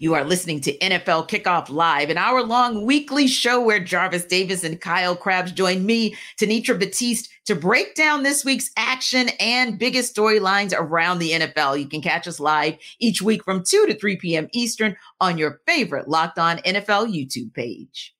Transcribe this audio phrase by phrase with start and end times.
[0.00, 4.62] You are listening to NFL Kickoff Live, an hour long weekly show where Jarvis Davis
[4.62, 10.14] and Kyle Crabbs join me, Tanitra Batiste, to break down this week's action and biggest
[10.14, 11.80] storylines around the NFL.
[11.80, 14.48] You can catch us live each week from 2 to 3 p.m.
[14.52, 18.14] Eastern on your favorite Locked On NFL YouTube page.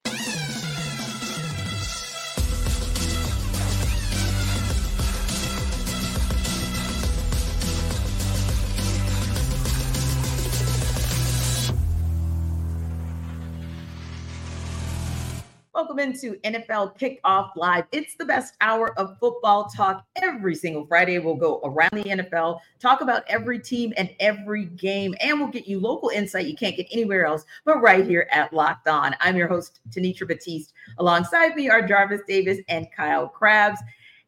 [15.79, 17.85] Welcome into NFL Kickoff Live.
[17.93, 21.21] It's the best hour of football talk every single Friday.
[21.21, 25.69] We'll go around the NFL, talk about every team and every game, and we'll get
[25.69, 29.15] you local insight you can't get anywhere else but right here at Locked On.
[29.21, 30.73] I'm your host, Tanitra Batiste.
[30.99, 33.81] Alongside me are Jarvis Davis and Kyle Crabbs.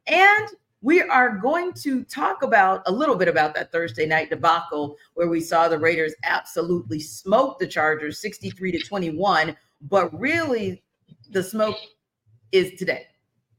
[0.07, 0.51] And
[0.83, 5.29] we are going to talk about a little bit about that Thursday night debacle where
[5.29, 9.57] we saw the Raiders absolutely smoke the Chargers 63 to 21.
[9.83, 10.85] But really,
[11.31, 11.77] the smoke
[12.53, 13.07] is today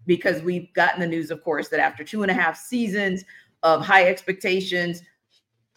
[0.05, 3.23] because we've gotten the news, of course, that after two and a half seasons
[3.63, 5.01] of high expectations,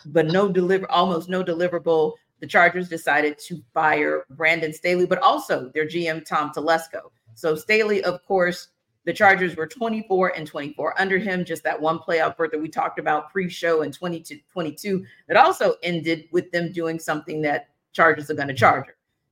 [0.06, 5.70] but no deliver, almost no deliverable, the Chargers decided to fire Brandon Staley, but also
[5.72, 7.10] their GM Tom Telesco.
[7.34, 8.68] So Staley, of course,
[9.04, 11.44] the Chargers were 24 and 24 under him.
[11.44, 15.74] Just that one playoff berth that we talked about pre-show in 22 22 that also
[15.82, 18.86] ended with them doing something that Chargers are going to charge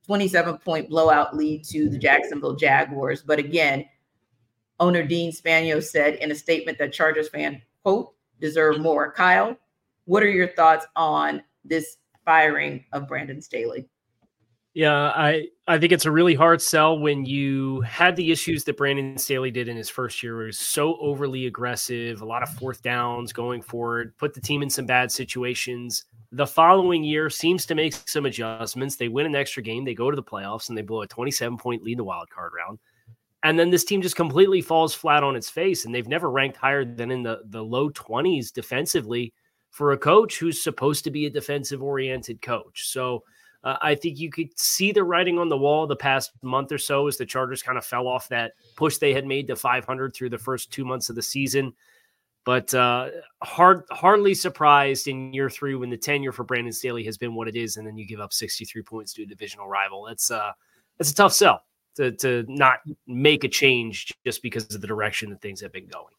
[0.05, 3.21] 27 point blowout lead to the Jacksonville Jaguars.
[3.21, 3.85] But again,
[4.79, 9.11] owner Dean Spanos said in a statement that Chargers fan, quote, deserve more.
[9.11, 9.55] Kyle,
[10.05, 13.87] what are your thoughts on this firing of Brandon Staley?
[14.73, 18.75] Yeah, I I think it's a really hard sell when you had the issues that
[18.75, 20.41] Brandon Staley did in his first year.
[20.41, 24.63] He was so overly aggressive, a lot of fourth downs going forward, put the team
[24.63, 26.05] in some bad situations.
[26.33, 28.95] The following year seems to make some adjustments.
[28.95, 31.59] They win an extra game, they go to the playoffs, and they blow a 27
[31.59, 32.79] point lead in the wild card round.
[33.43, 36.57] And then this team just completely falls flat on its face, and they've never ranked
[36.57, 39.31] higher than in the the low 20s defensively
[39.69, 42.87] for a coach who's supposed to be a defensive oriented coach.
[42.87, 43.23] So
[43.63, 46.79] uh, I think you could see the writing on the wall the past month or
[46.79, 50.15] so as the Chargers kind of fell off that push they had made to 500
[50.15, 51.73] through the first two months of the season.
[52.45, 53.09] But uh,
[53.41, 57.47] hard, hardly surprised in year three when the tenure for Brandon Staley has been what
[57.47, 60.03] it is, and then you give up 63 points to a divisional rival.
[60.03, 60.51] That's uh,
[60.97, 61.63] that's a tough sell
[61.95, 65.87] to to not make a change just because of the direction that things have been
[65.87, 66.13] going.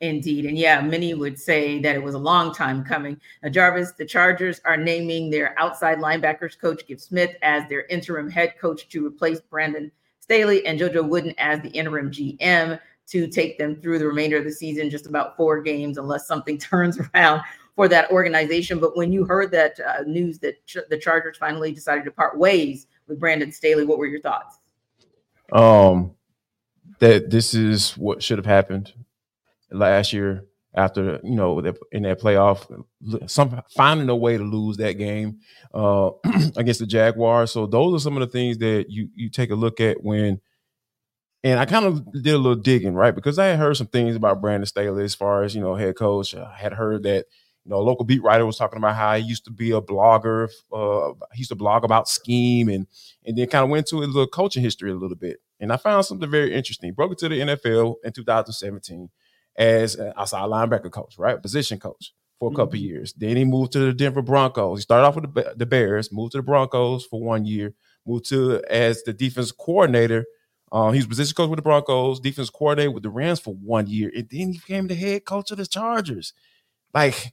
[0.00, 0.46] Indeed.
[0.46, 3.20] And yeah, many would say that it was a long time coming.
[3.42, 8.30] Now, Jarvis, the Chargers are naming their outside linebackers coach, Giff Smith, as their interim
[8.30, 9.90] head coach to replace Brandon
[10.20, 12.78] Staley and JoJo Wooden as the interim GM
[13.10, 16.58] to take them through the remainder of the season, just about four games, unless something
[16.58, 17.42] turns around
[17.74, 18.78] for that organization.
[18.78, 22.38] But when you heard that uh, news that ch- the Chargers finally decided to part
[22.38, 24.58] ways with Brandon Staley, what were your thoughts?
[25.52, 26.12] Um,
[26.98, 28.92] that this is what should have happened
[29.70, 30.44] last year
[30.74, 31.58] after you know
[31.92, 32.84] in that playoff,
[33.26, 35.38] some finding a way to lose that game
[35.74, 36.10] uh,
[36.56, 37.52] against the Jaguars.
[37.52, 40.40] So those are some of the things that you you take a look at when.
[41.44, 43.14] And I kind of did a little digging, right?
[43.14, 45.96] Because I had heard some things about Brandon Staley as far as you know, head
[45.96, 46.34] coach.
[46.34, 47.26] I had heard that
[47.64, 49.80] you know, a local beat writer was talking about how he used to be a
[49.80, 50.48] blogger.
[50.72, 52.86] Uh, he used to blog about scheme and
[53.24, 55.38] and then kind of went to his little coaching history a little bit.
[55.60, 56.92] And I found something very interesting.
[56.92, 59.10] Broke into the NFL in 2017
[59.56, 61.40] as an outside linebacker coach, right?
[61.40, 62.86] Position coach for a couple mm-hmm.
[62.86, 63.12] years.
[63.12, 64.78] Then he moved to the Denver Broncos.
[64.78, 67.74] He started off with the, the, Bears, moved to the Broncos for one year,
[68.06, 70.24] moved to as the defense coordinator.
[70.70, 73.86] Uh, he was position coach with the Broncos, defense coordinator with the Rams for one
[73.86, 76.32] year, and then he became the head coach of the Chargers.
[76.94, 77.32] Like,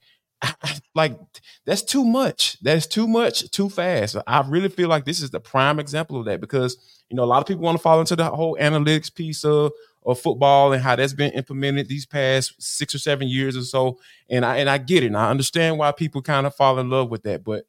[0.96, 1.18] like
[1.66, 2.58] that's too much.
[2.62, 4.18] That's too much, too fast.
[4.28, 6.78] I really feel like this is the prime example of that because
[7.10, 9.72] you know a lot of people want to fall into the whole analytics piece of
[10.06, 14.00] of football and how that's been implemented these past six or seven years or so.
[14.30, 15.08] And I and I get it.
[15.08, 17.44] And I understand why people kind of fall in love with that.
[17.44, 17.66] But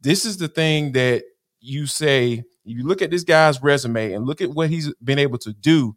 [0.00, 1.24] this is the thing that
[1.60, 5.38] you say, you look at this guy's resume and look at what he's been able
[5.38, 5.96] to do.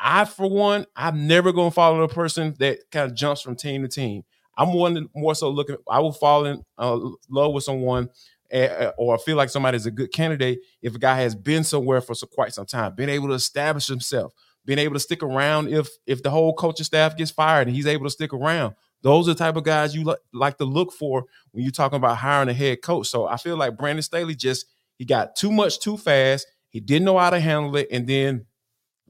[0.00, 3.82] I, for one, I'm never gonna follow a person that kind of jumps from team
[3.82, 4.24] to team.
[4.56, 5.76] I'm one more so looking.
[5.88, 6.98] I will fall in uh,
[7.28, 8.08] love with someone,
[8.52, 12.00] uh, or feel like somebody is a good candidate if a guy has been somewhere
[12.00, 14.32] for so quite some time, been able to establish himself,
[14.64, 17.86] being able to stick around if if the whole coaching staff gets fired and he's
[17.86, 18.74] able to stick around.
[19.02, 22.16] Those are the type of guys you like to look for when you're talking about
[22.16, 23.08] hiring a head coach.
[23.08, 26.46] So I feel like Brandon Staley just he got too much too fast.
[26.70, 28.46] He didn't know how to handle it, and then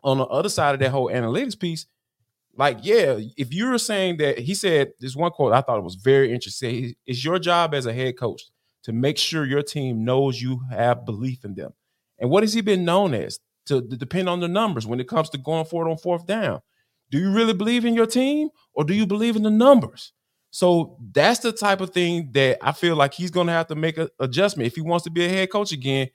[0.03, 1.87] on the other side of that whole analytics piece,
[2.57, 5.97] like yeah, if you're saying that he said this one quote I thought it was
[5.97, 6.95] very interesting.
[7.07, 8.43] It's your job as a head coach
[8.85, 11.73] to make sure your team knows you have belief in them.
[12.19, 13.41] And what has he been known as?
[13.69, 16.61] To, to depend on the numbers when it comes to going forward on fourth down.
[17.11, 20.13] Do you really believe in your team or do you believe in the numbers?
[20.55, 23.75] So that's the type of thing that I feel like he's going to have to
[23.75, 26.11] make an adjustment if he wants to be a head coach again.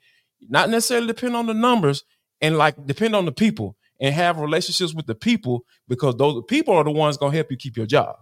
[0.48, 2.04] Not necessarily depend on the numbers
[2.40, 6.74] and like depend on the people and have relationships with the people because those people
[6.74, 8.16] are the ones going to help you keep your job.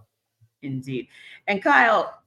[0.61, 1.07] Indeed.
[1.47, 2.18] And Kyle,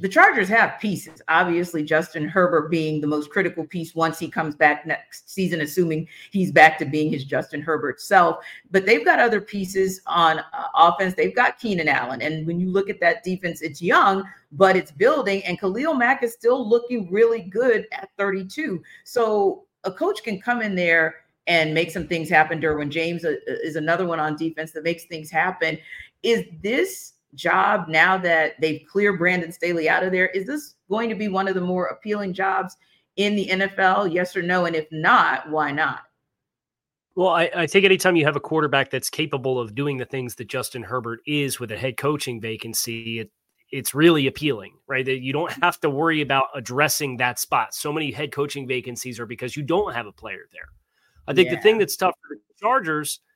[0.00, 1.22] the Chargers have pieces.
[1.28, 6.08] Obviously, Justin Herbert being the most critical piece once he comes back next season, assuming
[6.32, 8.44] he's back to being his Justin Herbert self.
[8.72, 10.42] But they've got other pieces on uh,
[10.74, 11.14] offense.
[11.14, 12.22] They've got Keenan Allen.
[12.22, 15.44] And when you look at that defense, it's young, but it's building.
[15.44, 18.82] And Khalil Mack is still looking really good at 32.
[19.04, 22.60] So a coach can come in there and make some things happen.
[22.60, 25.78] Derwin James uh, is another one on defense that makes things happen.
[26.22, 30.28] Is this job now that they've cleared Brandon Staley out of there?
[30.28, 32.76] Is this going to be one of the more appealing jobs
[33.16, 34.12] in the NFL?
[34.12, 34.64] Yes or no?
[34.64, 36.00] And if not, why not?
[37.16, 40.34] Well, I, I, think anytime you have a quarterback that's capable of doing the things
[40.34, 43.30] that Justin Herbert is with a head coaching vacancy, it,
[43.70, 45.04] it's really appealing, right?
[45.04, 47.72] That you don't have to worry about addressing that spot.
[47.72, 50.66] So many head coaching vacancies are because you don't have a player there.
[51.28, 51.54] I think yeah.
[51.54, 53.20] the thing that's tough for the Chargers–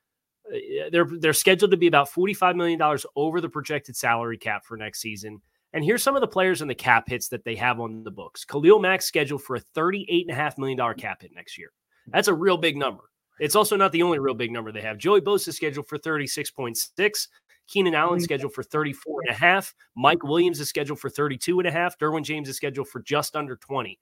[0.91, 2.81] they're they're scheduled to be about $45 million
[3.15, 5.41] over the projected salary cap for next season.
[5.73, 8.11] And here's some of the players in the cap hits that they have on the
[8.11, 8.43] books.
[8.43, 11.71] Khalil Mack scheduled for a $38.5 million cap hit next year.
[12.07, 13.03] That's a real big number.
[13.39, 14.97] It's also not the only real big number they have.
[14.97, 17.27] Joey Bosa is scheduled for 36.6.
[17.67, 18.23] Keenan Allen mm-hmm.
[18.23, 19.73] scheduled for 34 and a half.
[19.95, 21.97] Mike Williams is scheduled for 32 and a half.
[21.99, 23.99] Derwin James is scheduled for just under 20.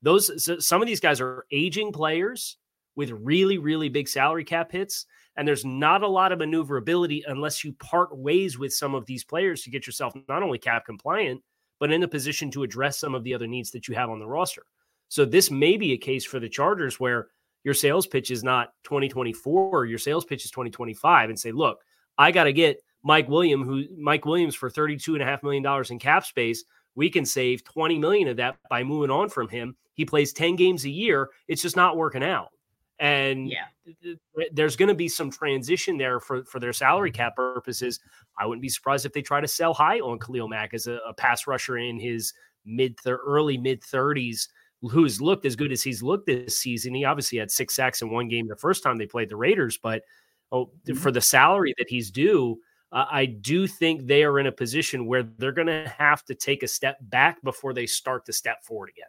[0.00, 2.56] Those some of these guys are aging players
[2.94, 5.06] with really, really big salary cap hits.
[5.38, 9.22] And there's not a lot of maneuverability unless you part ways with some of these
[9.22, 11.40] players to get yourself not only cap compliant,
[11.78, 14.18] but in a position to address some of the other needs that you have on
[14.18, 14.64] the roster.
[15.06, 17.28] So this may be a case for the Chargers where
[17.62, 21.84] your sales pitch is not 2024, your sales pitch is 2025 and say, look,
[22.18, 25.62] I got to get Mike William, who Mike Williams for 32 and a half million
[25.62, 26.64] dollars in cap space.
[26.96, 29.76] We can save 20 million of that by moving on from him.
[29.94, 31.30] He plays 10 games a year.
[31.46, 32.48] It's just not working out.
[33.00, 33.66] And yeah,
[34.52, 38.00] there's going to be some transition there for, for their salary cap purposes.
[38.38, 40.98] I wouldn't be surprised if they try to sell high on Khalil Mack as a,
[41.06, 42.32] a pass rusher in his
[42.64, 44.48] mid th- early mid 30s
[44.82, 46.94] who's looked as good as he's looked this season.
[46.94, 49.76] He obviously had six sacks in one game the first time they played the Raiders,
[49.76, 50.02] but
[50.52, 50.94] oh, mm-hmm.
[50.94, 52.60] for the salary that he's due,
[52.92, 56.34] uh, I do think they are in a position where they're going to have to
[56.34, 59.08] take a step back before they start to step forward again.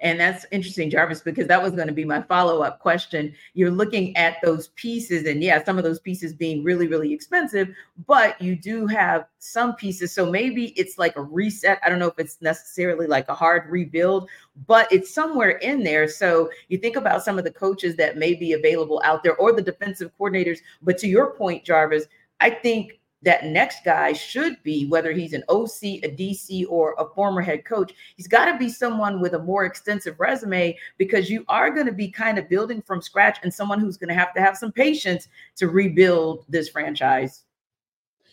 [0.00, 3.34] And that's interesting, Jarvis, because that was going to be my follow up question.
[3.54, 7.68] You're looking at those pieces, and yeah, some of those pieces being really, really expensive,
[8.06, 10.12] but you do have some pieces.
[10.12, 11.80] So maybe it's like a reset.
[11.84, 14.28] I don't know if it's necessarily like a hard rebuild,
[14.66, 16.08] but it's somewhere in there.
[16.08, 19.52] So you think about some of the coaches that may be available out there or
[19.52, 20.58] the defensive coordinators.
[20.82, 22.06] But to your point, Jarvis,
[22.40, 27.08] I think that next guy should be, whether he's an OC, a DC, or a
[27.14, 31.44] former head coach, he's got to be someone with a more extensive resume because you
[31.48, 34.34] are going to be kind of building from scratch and someone who's going to have
[34.34, 37.44] to have some patience to rebuild this franchise.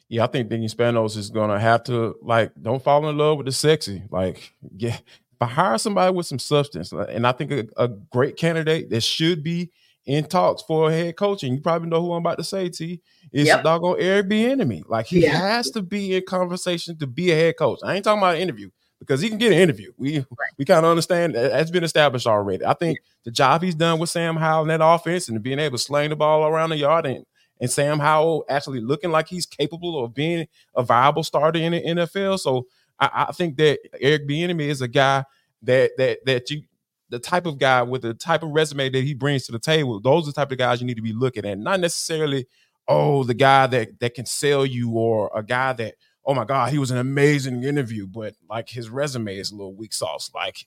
[0.08, 3.38] Yeah, I think Dean Spanos is going to have to, like, don't fall in love
[3.38, 4.02] with the sexy.
[4.10, 4.98] Like, yeah,
[5.38, 6.92] but hire somebody with some substance.
[6.92, 9.72] And I think a, a great candidate that should be
[10.06, 12.70] in talks for a head coach, and you probably know who I'm about to say,
[12.70, 13.02] T,
[13.32, 13.64] is yep.
[13.64, 14.84] doggone Eric Bieniemy.
[14.88, 15.38] Like he yeah.
[15.38, 17.80] has to be in conversation to be a head coach.
[17.84, 19.92] I ain't talking about an interview because he can get an interview.
[19.98, 20.26] We right.
[20.58, 22.66] we kind of understand that that's been established already.
[22.66, 25.78] I think the job he's done with Sam Howell in that offense and being able
[25.78, 27.26] to sling the ball around the yard and
[27.62, 31.82] and Sam Howell actually looking like he's capable of being a viable starter in the
[31.82, 32.40] NFL.
[32.40, 32.68] So
[33.00, 35.26] I, I think that Eric Bieniemy is a guy
[35.64, 36.64] that that that you
[37.10, 40.00] the type of guy with the type of resume that he brings to the table,
[40.00, 41.58] those are the type of guys you need to be looking at.
[41.58, 42.48] Not necessarily,
[42.88, 46.72] oh, the guy that that can sell you or a guy that, oh my God,
[46.72, 50.30] he was an amazing interview, but like his resume is a little weak sauce.
[50.34, 50.66] Like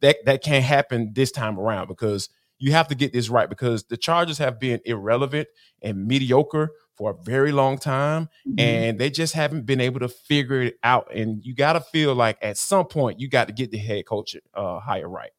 [0.00, 2.28] that that can't happen this time around because
[2.58, 5.48] you have to get this right because the Chargers have been irrelevant
[5.80, 8.58] and mediocre for a very long time mm-hmm.
[8.58, 12.14] and they just haven't been able to figure it out and you got to feel
[12.14, 15.30] like at some point you got to get the head coach uh higher right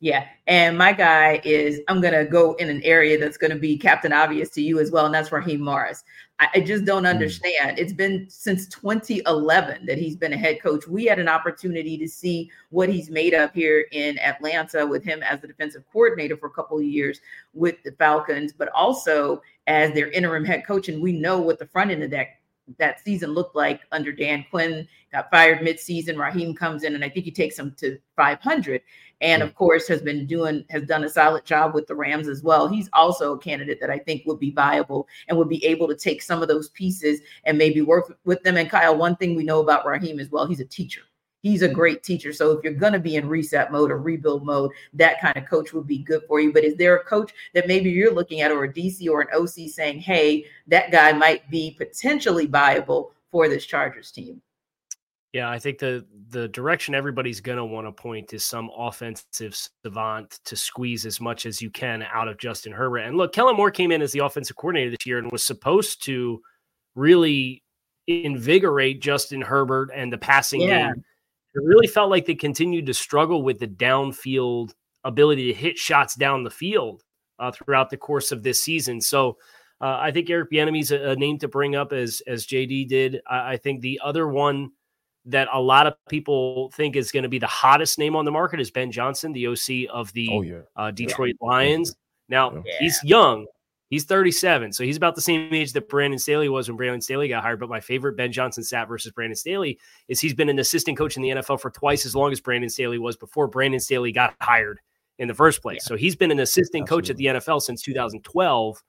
[0.00, 0.26] Yeah.
[0.46, 3.76] And my guy is, I'm going to go in an area that's going to be
[3.76, 5.06] Captain Obvious to you as well.
[5.06, 6.04] And that's Raheem Morris.
[6.38, 7.08] I, I just don't hmm.
[7.10, 7.76] understand.
[7.76, 7.78] Mm.
[7.78, 10.86] It's been since 2011 that he's been a head coach.
[10.86, 15.20] We had an opportunity to see what he's made of here in Atlanta with him
[15.22, 17.20] as the defensive coordinator for a couple of years
[17.52, 20.88] with the Falcons, but also as their interim head coach.
[20.88, 22.28] And we know what the front end of that
[22.76, 24.86] that season looked like under Dan Quinn.
[25.10, 26.18] Got fired midseason.
[26.18, 28.82] Raheem comes in, and I think he takes them to 500
[29.20, 32.42] and of course has been doing has done a solid job with the Rams as
[32.42, 32.68] well.
[32.68, 35.96] He's also a candidate that I think would be viable and would be able to
[35.96, 38.56] take some of those pieces and maybe work with them.
[38.56, 41.02] And Kyle, one thing we know about Raheem as well, he's a teacher.
[41.40, 42.32] He's a great teacher.
[42.32, 45.46] So if you're going to be in reset mode or rebuild mode, that kind of
[45.46, 46.52] coach would be good for you.
[46.52, 49.28] But is there a coach that maybe you're looking at or a DC or an
[49.32, 54.42] OC saying, hey, that guy might be potentially viable for this Chargers team?
[55.32, 59.56] Yeah, I think the the direction everybody's going to want to point is some offensive
[59.84, 62.98] savant to squeeze as much as you can out of Justin Herbert.
[62.98, 66.02] And look, Kellen Moore came in as the offensive coordinator this year and was supposed
[66.04, 66.40] to
[66.94, 67.62] really
[68.06, 70.92] invigorate Justin Herbert and the passing yeah.
[70.92, 71.04] game.
[71.54, 74.72] It really felt like they continued to struggle with the downfield
[75.04, 77.02] ability to hit shots down the field
[77.38, 79.00] uh, throughout the course of this season.
[79.00, 79.36] So
[79.80, 83.20] uh, I think Eric Bieniemy's a, a name to bring up as as JD did.
[83.28, 84.70] I, I think the other one
[85.26, 88.30] that a lot of people think is going to be the hottest name on the
[88.30, 90.60] market is Ben Johnson, the OC of the oh, yeah.
[90.76, 91.48] uh, Detroit yeah.
[91.48, 91.94] Lions.
[92.28, 92.72] Now yeah.
[92.80, 93.46] he's young.
[93.90, 97.26] He's 37, so he's about the same age that Brandon Staley was when Brandon Staley
[97.26, 97.58] got hired.
[97.58, 101.16] But my favorite Ben Johnson stat versus Brandon Staley is he's been an assistant coach
[101.16, 104.34] in the NFL for twice as long as Brandon Staley was before Brandon Staley got
[104.42, 104.78] hired
[105.18, 105.86] in the first place.
[105.86, 107.02] So he's been an assistant Absolutely.
[107.02, 108.82] coach at the NFL since 2012,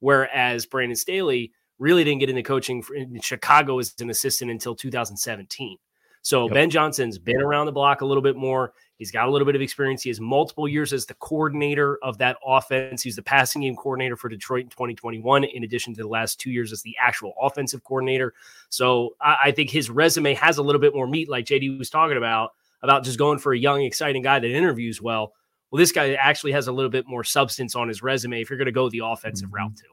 [0.00, 5.78] whereas Brandon Staley really didn't get into coaching in Chicago as an assistant until 2017.
[6.26, 6.54] So yep.
[6.54, 8.72] Ben Johnson's been around the block a little bit more.
[8.96, 10.02] He's got a little bit of experience.
[10.02, 13.00] He has multiple years as the coordinator of that offense.
[13.00, 16.50] He's the passing game coordinator for Detroit in 2021, in addition to the last two
[16.50, 18.34] years as the actual offensive coordinator.
[18.70, 21.90] So I, I think his resume has a little bit more meat, like JD was
[21.90, 25.32] talking about, about just going for a young, exciting guy that interviews well.
[25.70, 28.58] Well, this guy actually has a little bit more substance on his resume if you're
[28.58, 29.56] going to go the offensive mm-hmm.
[29.56, 29.86] route too.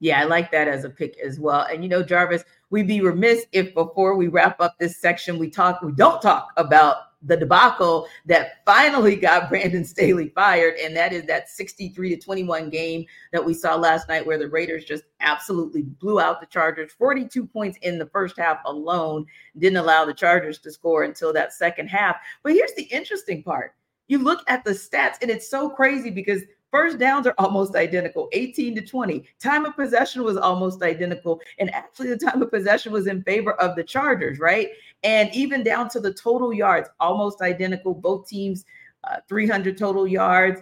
[0.00, 1.62] Yeah, I like that as a pick as well.
[1.62, 5.48] And you know, Jarvis, we'd be remiss if before we wrap up this section, we
[5.48, 11.12] talk, we don't talk about the debacle that finally got Brandon Staley fired, and that
[11.12, 15.04] is that 63 to 21 game that we saw last night where the Raiders just
[15.20, 16.92] absolutely blew out the Chargers.
[16.92, 19.26] 42 points in the first half alone
[19.58, 22.16] didn't allow the Chargers to score until that second half.
[22.42, 23.74] But here's the interesting part.
[24.08, 26.42] You look at the stats, and it's so crazy because
[26.72, 29.24] First downs are almost identical 18 to 20.
[29.40, 31.40] Time of possession was almost identical.
[31.58, 34.70] And actually, the time of possession was in favor of the Chargers, right?
[35.02, 37.94] And even down to the total yards, almost identical.
[37.94, 38.64] Both teams,
[39.04, 40.60] uh, 300 total yards.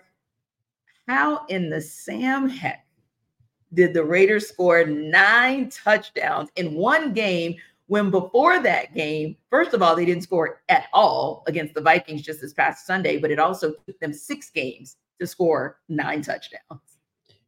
[1.09, 2.87] How in the Sam heck
[3.73, 7.57] did the Raiders score nine touchdowns in one game
[7.87, 12.23] when before that game, first of all, they didn't score at all against the Vikings
[12.23, 16.81] just this past Sunday, but it also took them six games to score nine touchdowns.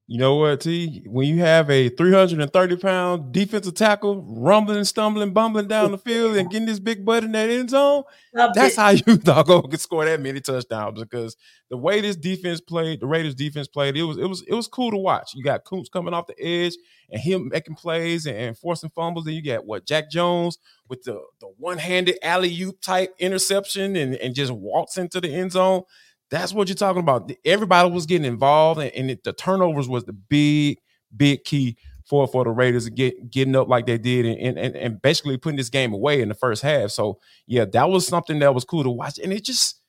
[0.09, 1.03] You know what, T?
[1.07, 6.49] When you have a 330 pound defensive tackle rumbling, stumbling, bumbling down the field and
[6.49, 10.21] getting this big butt in that end zone, that's how you thought could score that
[10.21, 11.01] many touchdowns.
[11.01, 11.37] Because
[11.71, 14.69] the way this defense played, the Raiders defense played, it was it was it was
[14.69, 15.35] cool to watch.
[15.35, 16.77] You got Koonce coming off the edge
[17.11, 19.25] and him making plays and, and forcing fumbles.
[19.25, 20.59] Then you got what Jack Jones
[20.89, 25.35] with the the one handed alley oop type interception and and just walks into the
[25.35, 25.83] end zone.
[26.31, 27.31] That's what you're talking about.
[27.45, 30.79] Everybody was getting involved, and, and it, the turnovers was the big,
[31.17, 34.77] big key for for the Raiders to get getting up like they did, and, and
[34.77, 36.91] and basically putting this game away in the first half.
[36.91, 39.81] So yeah, that was something that was cool to watch, and it just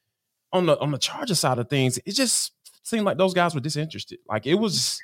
[0.53, 2.53] on the on the Charger side of things, it just
[2.84, 4.20] seemed like those guys were disinterested.
[4.27, 5.00] Like it was,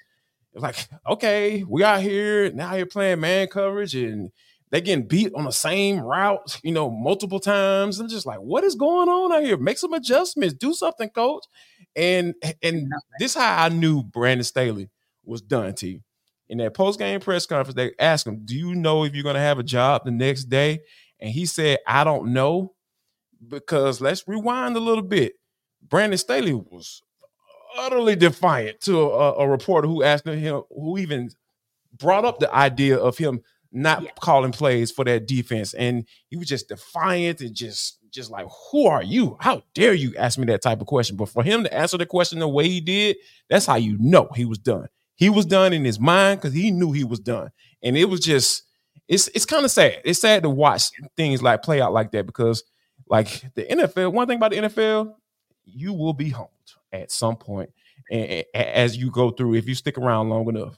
[0.53, 4.31] it was like okay, we out here now, you're playing man coverage and
[4.73, 7.99] they getting beat on the same route, you know, multiple times.
[7.99, 9.55] I'm just like, what is going on out here?
[9.55, 11.45] Make some adjustments, do something, coach.
[11.95, 14.89] And and this how I knew Brandon Staley
[15.23, 15.99] was done to you.
[16.49, 19.37] In that post game press conference, they asked him, Do you know if you're gonna
[19.37, 20.79] have a job the next day?
[21.19, 22.73] And he said, I don't know.
[23.47, 25.33] Because let's rewind a little bit.
[25.87, 27.03] Brandon Staley was
[27.77, 31.29] utterly defiant to a, a reporter who asked him, who even
[31.95, 33.41] brought up the idea of him
[33.73, 34.11] not yeah.
[34.19, 35.73] calling plays for that defense.
[35.73, 39.37] And he was just defiant and just just like, who are you?
[39.39, 41.17] How dare you ask me that type of question?
[41.17, 43.17] But for him to answer the question the way he did,
[43.49, 44.87] that's how you know he was done.
[45.15, 47.49] He was done in his mind because he knew he was done.
[47.81, 48.63] And it was just,
[49.07, 50.01] it's it's kind of sad.
[50.05, 52.63] It's sad to watch things like play out like that because
[53.07, 55.15] like the NFL, one thing about the NFL,
[55.65, 56.49] you will be humbled
[56.91, 57.71] at some point
[58.53, 60.77] as you go through if you stick around long enough.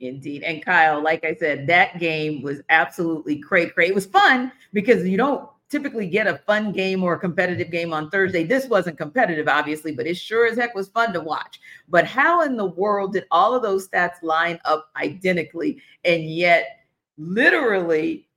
[0.00, 0.42] Indeed.
[0.42, 3.88] And Kyle, like I said, that game was absolutely cray cray.
[3.88, 7.92] It was fun because you don't typically get a fun game or a competitive game
[7.92, 8.44] on Thursday.
[8.44, 11.60] This wasn't competitive, obviously, but it sure as heck was fun to watch.
[11.88, 15.80] But how in the world did all of those stats line up identically?
[16.04, 16.86] And yet,
[17.16, 18.28] literally,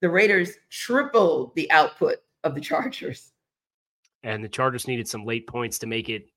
[0.00, 3.32] the Raiders tripled the output of the Chargers.
[4.22, 6.28] And the Chargers needed some late points to make it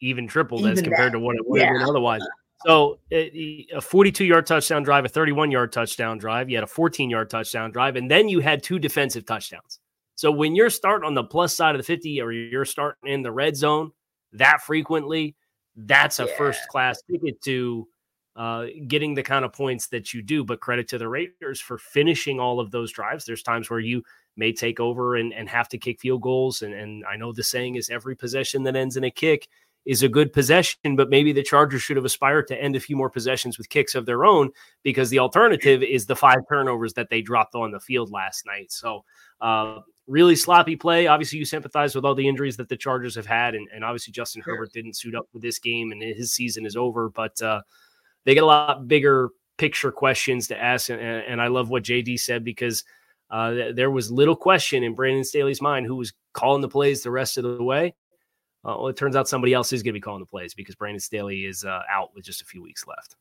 [0.00, 1.18] even tripled even as compared that.
[1.18, 2.22] to what it would have been otherwise.
[2.66, 7.08] So a 42 yard touchdown drive, a 31 yard touchdown drive, you had a 14
[7.08, 9.80] yard touchdown drive, and then you had two defensive touchdowns.
[10.14, 13.22] So when you're starting on the plus side of the 50 or you're starting in
[13.22, 13.92] the red zone
[14.32, 15.34] that frequently,
[15.76, 16.36] that's a yeah.
[16.36, 17.88] first class ticket to
[18.36, 20.44] uh, getting the kind of points that you do.
[20.44, 23.24] But credit to the Raiders for finishing all of those drives.
[23.24, 24.02] There's times where you
[24.36, 26.62] may take over and, and have to kick field goals.
[26.62, 29.48] And, and I know the saying is every possession that ends in a kick
[29.86, 32.96] is a good possession, but maybe the Chargers should have aspired to end a few
[32.96, 34.50] more possessions with kicks of their own
[34.82, 38.70] because the alternative is the five turnovers that they dropped on the field last night.
[38.70, 39.04] So,
[39.40, 41.06] uh, really sloppy play.
[41.06, 44.12] Obviously, you sympathize with all the injuries that the Chargers have had, and, and obviously
[44.12, 44.54] Justin sure.
[44.54, 47.08] Herbert didn't suit up for this game, and his season is over.
[47.08, 47.62] But uh,
[48.24, 52.20] they get a lot bigger picture questions to ask, and, and I love what JD
[52.20, 52.84] said because
[53.30, 57.10] uh, there was little question in Brandon Staley's mind who was calling the plays the
[57.10, 57.94] rest of the way.
[58.64, 60.74] Uh, well, it turns out somebody else is going to be calling the plays because
[60.74, 63.16] Brandon Staley is uh, out with just a few weeks left.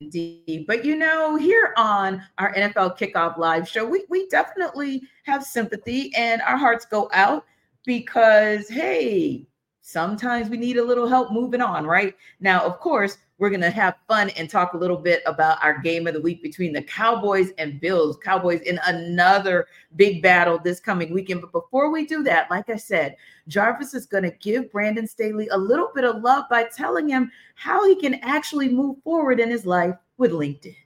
[0.00, 0.64] Indeed.
[0.66, 6.12] But you know, here on our NFL Kickoff Live show, we, we definitely have sympathy
[6.16, 7.44] and our hearts go out
[7.86, 9.46] because, hey,
[9.80, 12.14] sometimes we need a little help moving on, right?
[12.40, 15.78] Now, of course, we're going to have fun and talk a little bit about our
[15.78, 18.16] game of the week between the Cowboys and Bills.
[18.16, 19.66] Cowboys in another
[19.96, 21.42] big battle this coming weekend.
[21.42, 23.16] But before we do that, like I said,
[23.46, 27.30] Jarvis is going to give Brandon Staley a little bit of love by telling him
[27.56, 30.76] how he can actually move forward in his life with LinkedIn.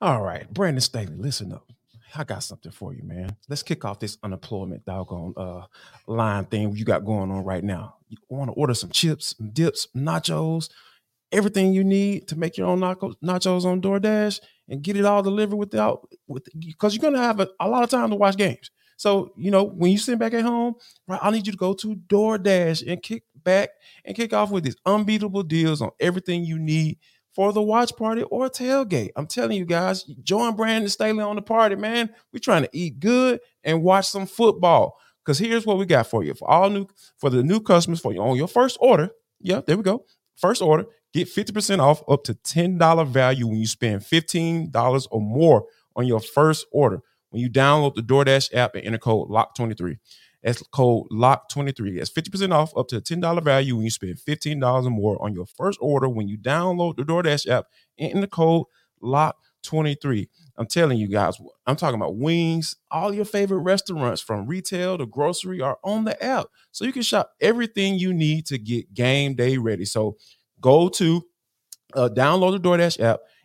[0.00, 1.72] All right, Brandon Staley, listen up.
[2.18, 3.36] I got something for you, man.
[3.48, 5.62] Let's kick off this unemployment doggone uh,
[6.06, 7.96] line thing you got going on right now.
[8.08, 10.70] You want to order some chips, dips, nachos,
[11.32, 15.56] everything you need to make your own nachos on DoorDash and get it all delivered
[15.56, 18.70] without with because you're gonna have a, a, lot of time to watch games.
[18.96, 20.74] So you know when you sit back at home,
[21.06, 21.20] right?
[21.22, 23.70] I need you to go to DoorDash and kick back
[24.04, 26.98] and kick off with these unbeatable deals on everything you need
[27.36, 29.10] for the watch party or tailgate.
[29.14, 32.08] I'm telling you guys, join Brandon Staley on the party, man.
[32.32, 34.96] We're trying to eat good and watch some football.
[35.22, 36.32] Because here's what we got for you.
[36.32, 36.86] For all new,
[37.18, 39.10] for the new customers, for you on your first order.
[39.38, 40.06] Yeah, there we go.
[40.36, 45.66] First order, get 50% off up to $10 value when you spend $15 or more
[45.94, 47.02] on your first order.
[47.28, 49.98] When you download the DoorDash app and enter code LOCK23.
[50.46, 51.98] That's code LOCK23.
[51.98, 55.34] That's 50% off up to a $10 value when you spend $15 or more on
[55.34, 57.66] your first order when you download the DoorDash app
[57.98, 58.66] and in the code
[59.02, 60.28] LOCK23.
[60.56, 62.76] I'm telling you guys, I'm talking about wings.
[62.92, 66.46] All your favorite restaurants from retail to grocery are on the app.
[66.70, 69.84] So you can shop everything you need to get game day ready.
[69.84, 70.16] So
[70.60, 71.26] go to
[71.94, 73.18] uh, download the DoorDash app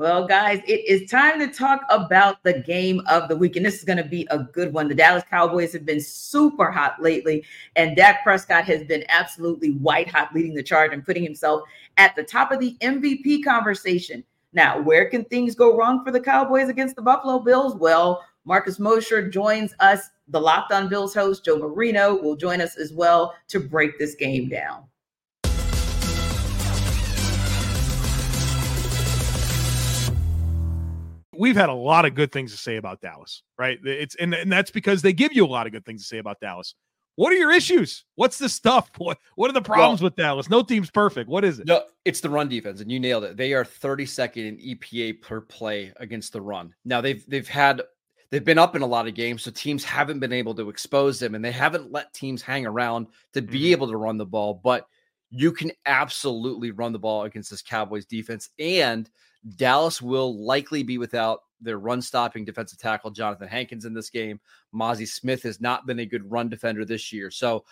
[0.00, 3.56] Well, guys, it is time to talk about the game of the week.
[3.56, 4.88] And this is going to be a good one.
[4.88, 7.44] The Dallas Cowboys have been super hot lately,
[7.76, 11.64] and Dak Prescott has been absolutely white hot leading the charge and putting himself
[11.98, 14.24] at the top of the MVP conversation.
[14.54, 17.76] Now, where can things go wrong for the Cowboys against the Buffalo Bills?
[17.76, 20.08] Well, Marcus Mosher joins us.
[20.28, 24.14] The Locked On Bills host, Joe Marino, will join us as well to break this
[24.14, 24.84] game down.
[31.40, 33.78] We've had a lot of good things to say about Dallas, right?
[33.82, 36.18] It's and, and that's because they give you a lot of good things to say
[36.18, 36.74] about Dallas.
[37.16, 38.04] What are your issues?
[38.14, 38.90] What's the stuff?
[38.98, 40.50] What what are the problems well, with Dallas?
[40.50, 41.30] No team's perfect.
[41.30, 41.66] What is it?
[41.66, 43.38] No, it's the run defense, and you nailed it.
[43.38, 46.74] They are 32nd in EPA per play against the run.
[46.84, 47.80] Now they've they've had
[48.30, 51.18] they've been up in a lot of games, so teams haven't been able to expose
[51.18, 53.72] them, and they haven't let teams hang around to be mm-hmm.
[53.72, 54.60] able to run the ball.
[54.62, 54.86] But
[55.30, 59.08] you can absolutely run the ball against this Cowboys defense, and
[59.56, 64.40] Dallas will likely be without their run stopping defensive tackle, Johnathan Hankins, in this game.
[64.74, 67.30] Mazi Smith has not been a good run defender this year.
[67.30, 67.64] So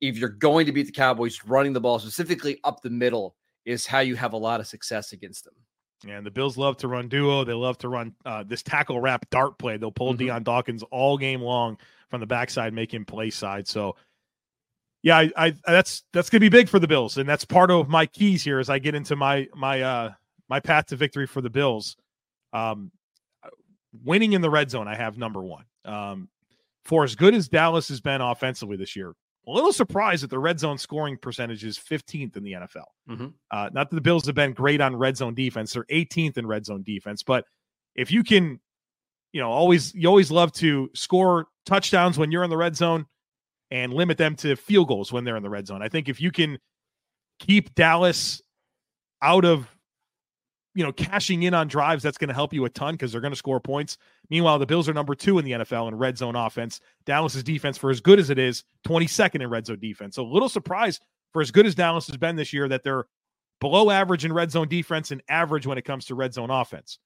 [0.00, 3.86] if you're going to beat the Cowboys, running the ball specifically up the middle is
[3.86, 5.54] how you have a lot of success against them.
[6.06, 7.44] And the Bills love to run duo.
[7.44, 9.76] They love to run uh, this tackle wrap dart play.
[9.76, 10.26] They'll pull mm-hmm.
[10.26, 11.78] Dion Dawkins all game long
[12.10, 13.66] from the backside, make him play side.
[13.66, 13.96] So,
[15.02, 17.88] yeah, I, I that's that's gonna be big for the Bills, and that's part of
[17.88, 20.12] my keys here as I get into my my uh
[20.48, 21.96] my path to victory for the Bills.
[22.52, 22.90] Um,
[24.04, 25.64] winning in the red zone, I have number one.
[25.84, 26.28] Um,
[26.84, 29.14] for as good as Dallas has been offensively this year,
[29.48, 32.84] a little surprised that the red zone scoring percentage is 15th in the NFL.
[33.08, 33.26] Mm-hmm.
[33.50, 36.46] Uh, not that the Bills have been great on red zone defense; they're 18th in
[36.46, 37.22] red zone defense.
[37.22, 37.44] But
[37.94, 38.60] if you can,
[39.32, 43.06] you know, always you always love to score touchdowns when you're in the red zone
[43.70, 45.82] and limit them to field goals when they're in the red zone.
[45.82, 46.58] I think if you can
[47.38, 48.40] keep Dallas
[49.22, 49.68] out of
[50.76, 53.22] you know, cashing in on drives, that's going to help you a ton because they're
[53.22, 53.96] going to score points.
[54.28, 56.80] Meanwhile, the Bills are number two in the NFL in red zone offense.
[57.06, 60.16] Dallas's defense, for as good as it is, 22nd in red zone defense.
[60.16, 61.00] So a little surprise
[61.32, 63.06] for as good as Dallas has been this year that they're
[63.58, 66.98] below average in red zone defense and average when it comes to red zone offense.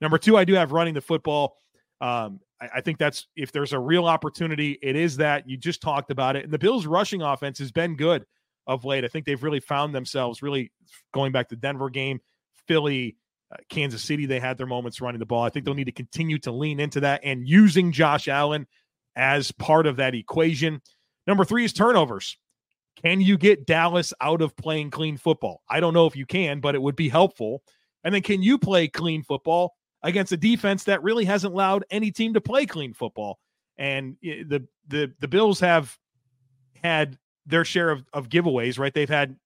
[0.00, 1.56] Number two, I do have running the football.
[2.00, 5.82] Um, I, I think that's if there's a real opportunity, it is that you just
[5.82, 6.44] talked about it.
[6.44, 8.24] And the Bills' rushing offense has been good
[8.68, 9.04] of late.
[9.04, 10.70] I think they've really found themselves really
[11.12, 12.20] going back to Denver game
[12.66, 13.16] Philly,
[13.52, 15.42] uh, Kansas City, they had their moments running the ball.
[15.42, 18.66] I think they'll need to continue to lean into that and using Josh Allen
[19.14, 20.80] as part of that equation.
[21.26, 22.36] Number three is turnovers.
[23.02, 25.62] Can you get Dallas out of playing clean football?
[25.68, 27.62] I don't know if you can, but it would be helpful.
[28.04, 32.10] And then can you play clean football against a defense that really hasn't allowed any
[32.10, 33.38] team to play clean football?
[33.76, 35.96] And the the the Bills have
[36.82, 38.94] had their share of, of giveaways, right?
[38.94, 39.36] They've had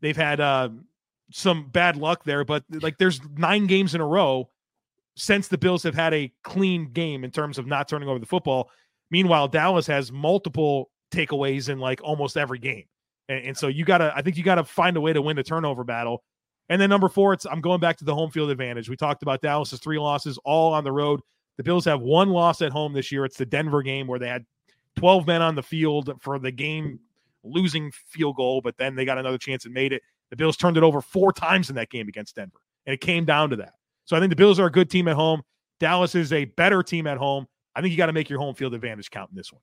[0.00, 0.70] they've had uh,
[1.30, 4.48] some bad luck there, but like there's nine games in a row
[5.16, 8.26] since the Bills have had a clean game in terms of not turning over the
[8.26, 8.70] football.
[9.10, 12.84] Meanwhile, Dallas has multiple takeaways in like almost every game.
[13.28, 15.42] And, and so you gotta, I think you gotta find a way to win the
[15.42, 16.22] turnover battle.
[16.68, 18.88] And then number four, it's I'm going back to the home field advantage.
[18.88, 21.20] We talked about Dallas's three losses, all on the road.
[21.56, 23.24] The Bills have one loss at home this year.
[23.24, 24.44] It's the Denver game where they had
[24.96, 27.00] 12 men on the field for the game
[27.42, 30.02] losing field goal, but then they got another chance and made it.
[30.30, 33.24] The Bills turned it over four times in that game against Denver, and it came
[33.24, 33.74] down to that.
[34.04, 35.42] So I think the Bills are a good team at home.
[35.80, 37.46] Dallas is a better team at home.
[37.74, 39.62] I think you got to make your home field advantage count in this one.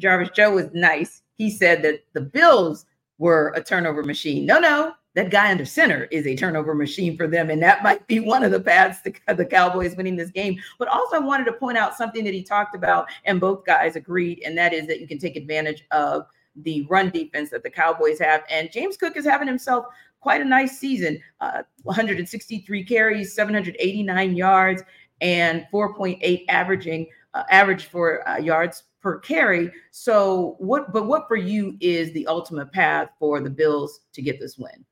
[0.00, 1.22] Jarvis Joe was nice.
[1.36, 2.86] He said that the Bills
[3.18, 4.46] were a turnover machine.
[4.46, 7.50] No, no, that guy under center is a turnover machine for them.
[7.50, 10.60] And that might be one of the paths to the Cowboys winning this game.
[10.78, 13.96] But also, I wanted to point out something that he talked about, and both guys
[13.96, 17.70] agreed, and that is that you can take advantage of the run defense that the
[17.70, 18.42] Cowboys have.
[18.50, 19.86] And James Cook is having himself
[20.20, 24.82] quite a nice season uh, 163 carries, 789 yards,
[25.20, 29.72] and 4.8 averaging uh, average for uh, yards per carry.
[29.90, 34.38] So what but what for you is the ultimate path for the Bills to get
[34.38, 34.84] this win?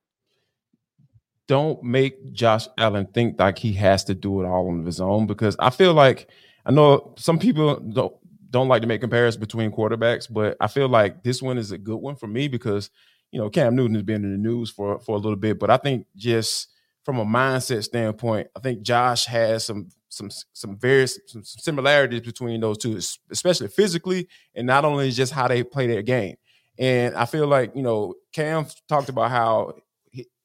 [1.49, 5.27] Don't make Josh Allen think like he has to do it all on his own
[5.27, 6.31] because I feel like
[6.65, 8.15] I know some people don't
[8.51, 11.79] don't like to make comparisons between quarterbacks, but I feel like this one is a
[11.79, 12.91] good one for me because
[13.33, 15.71] you know Cam Newton has been in the news for for a little bit, but
[15.71, 16.69] I think just
[17.05, 22.61] from a mindset standpoint, I think Josh has some some some various some similarities between
[22.61, 22.99] those two,
[23.31, 26.37] especially physically and not only just how they play their game.
[26.79, 29.75] And I feel like you know Cam talked about how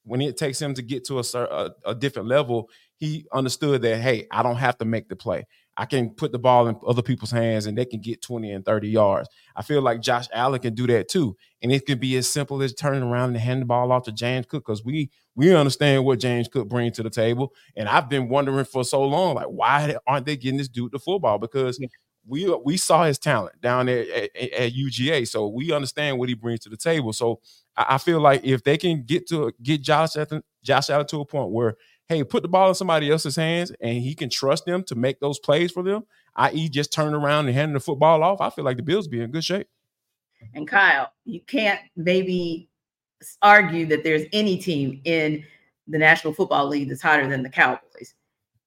[0.04, 3.98] when it takes him to get to a, a, a different level, he understood that
[3.98, 5.46] hey, I don't have to make the play.
[5.76, 8.64] I can put the ball in other people's hands and they can get 20 and
[8.64, 9.28] 30 yards.
[9.56, 11.36] I feel like Josh Allen can do that too.
[11.64, 14.12] And it can be as simple as turning around and handing the ball off to
[14.12, 17.54] James Cook because we we understand what James Cook brings to the table.
[17.76, 21.00] And I've been wondering for so long, like, why aren't they getting this dude the
[21.00, 21.40] football?
[21.40, 21.80] Because
[22.28, 26.30] we we saw his talent down there at, at, at, UGA, so we understand what
[26.30, 27.14] he brings to the table.
[27.14, 27.42] So
[27.76, 31.26] I, feel like if they can get to get Josh Allen, Josh Allen to a
[31.26, 31.76] point where
[32.08, 35.20] hey, put the ball in somebody else's hands and he can trust them to make
[35.20, 36.04] those plays for them,
[36.36, 38.42] i.e., just turn around and hand the football off.
[38.42, 39.68] I feel like the Bills be in good shape.
[40.54, 42.70] And Kyle, you can't maybe
[43.42, 45.44] argue that there's any team in
[45.88, 48.14] the National Football League that's hotter than the Cowboys.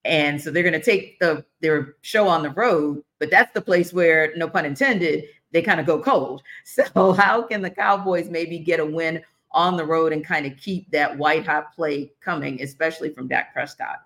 [0.07, 3.61] And so they're going to take the their show on the road, but that's the
[3.61, 6.43] place where, no pun intended, they kind of go cold.
[6.65, 10.57] So how can the Cowboys maybe get a win on the road and kind of
[10.59, 14.03] keep that white hot play coming, especially from Dak Prescott?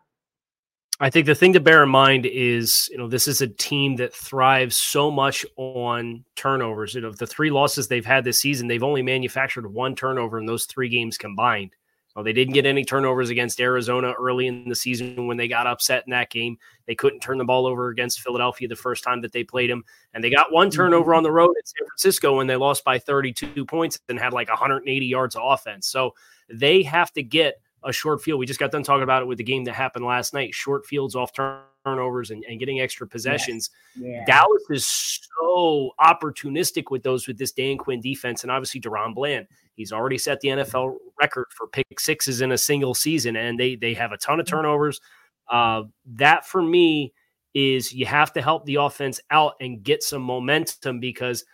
[1.02, 3.96] I think the thing to bear in mind is, you know, this is a team
[3.96, 6.94] that thrives so much on turnovers.
[6.94, 10.44] You know, the three losses they've had this season, they've only manufactured one turnover in
[10.44, 11.70] those three games combined.
[12.20, 15.66] Well, they didn't get any turnovers against Arizona early in the season when they got
[15.66, 16.58] upset in that game.
[16.84, 19.84] They couldn't turn the ball over against Philadelphia the first time that they played them.
[20.12, 20.76] And they got one mm-hmm.
[20.76, 24.34] turnover on the road at San Francisco when they lost by 32 points and had
[24.34, 25.86] like 180 yards of offense.
[25.86, 26.14] So
[26.50, 28.38] they have to get a short field.
[28.38, 30.54] We just got done talking about it with the game that happened last night.
[30.54, 33.70] Short fields off turnovers and, and getting extra possessions.
[33.96, 34.04] Yes.
[34.04, 34.24] Yeah.
[34.26, 39.46] Dallas is so opportunistic with those with this Dan Quinn defense, and obviously DaRon Bland.
[39.74, 43.76] He's already set the NFL record for pick sixes in a single season, and they
[43.76, 44.56] they have a ton of mm-hmm.
[44.56, 45.00] turnovers.
[45.48, 47.12] Uh, that for me
[47.54, 51.44] is you have to help the offense out and get some momentum because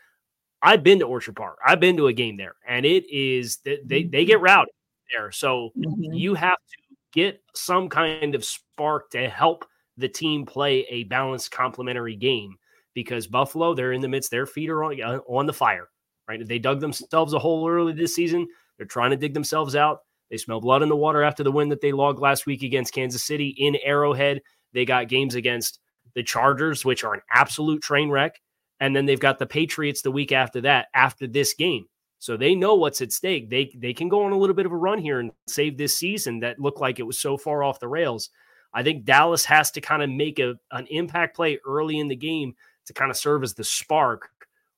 [0.61, 1.59] I've been to Orchard Park.
[1.65, 4.73] I've been to a game there, and it is they they, they get rowdy
[5.13, 5.31] there.
[5.33, 6.13] So mm-hmm.
[6.13, 9.65] you have to get some kind of spark to help
[9.97, 12.57] the team play a balanced complementary game
[12.95, 15.89] because Buffalo, they're in the midst, their feet are on, uh, on the fire,
[16.29, 16.47] right?
[16.47, 18.47] They dug themselves a hole early this season.
[18.77, 20.01] They're trying to dig themselves out.
[20.31, 22.93] They smell blood in the water after the win that they logged last week against
[22.93, 24.41] Kansas City in Arrowhead.
[24.73, 25.79] They got games against
[26.15, 28.41] the Chargers, which are an absolute train wreck.
[28.81, 31.87] And then they've got the Patriots the week after that, after this game.
[32.19, 33.51] So they know what's at stake.
[33.51, 35.97] They they can go on a little bit of a run here and save this
[35.97, 38.31] season that looked like it was so far off the rails.
[38.73, 42.17] I think Dallas has to kind of make a an impact play early in the
[42.17, 42.55] game
[42.87, 44.31] to kind of serve as the spark,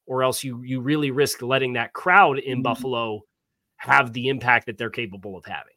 [0.06, 2.62] or else you you really risk letting that crowd in mm-hmm.
[2.62, 3.22] Buffalo
[3.76, 5.74] have the impact that they're capable of having.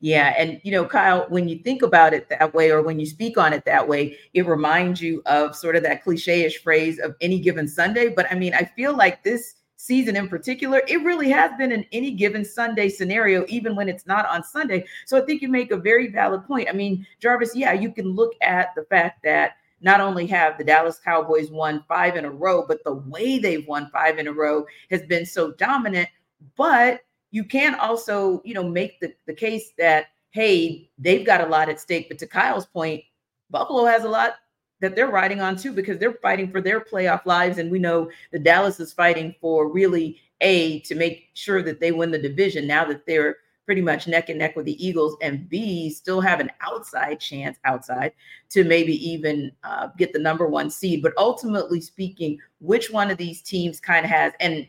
[0.00, 0.34] Yeah.
[0.38, 3.36] And, you know, Kyle, when you think about it that way, or when you speak
[3.36, 7.14] on it that way, it reminds you of sort of that cliche ish phrase of
[7.20, 8.08] any given Sunday.
[8.08, 11.86] But I mean, I feel like this season in particular, it really has been in
[11.92, 14.84] any given Sunday scenario, even when it's not on Sunday.
[15.06, 16.68] So I think you make a very valid point.
[16.68, 20.64] I mean, Jarvis, yeah, you can look at the fact that not only have the
[20.64, 24.32] Dallas Cowboys won five in a row, but the way they've won five in a
[24.32, 26.08] row has been so dominant.
[26.56, 31.46] But you can also, you know, make the, the case that, hey, they've got a
[31.46, 32.08] lot at stake.
[32.08, 33.02] But to Kyle's point,
[33.48, 34.34] Buffalo has a lot
[34.80, 38.10] that they're riding on too because they're fighting for their playoff lives and we know
[38.32, 42.66] the Dallas is fighting for really a to make sure that they win the division
[42.66, 46.40] now that they're pretty much neck and neck with the Eagles and B still have
[46.40, 48.12] an outside chance outside
[48.48, 51.02] to maybe even uh, get the number one seed.
[51.02, 54.66] But ultimately speaking which one of these teams kind of has and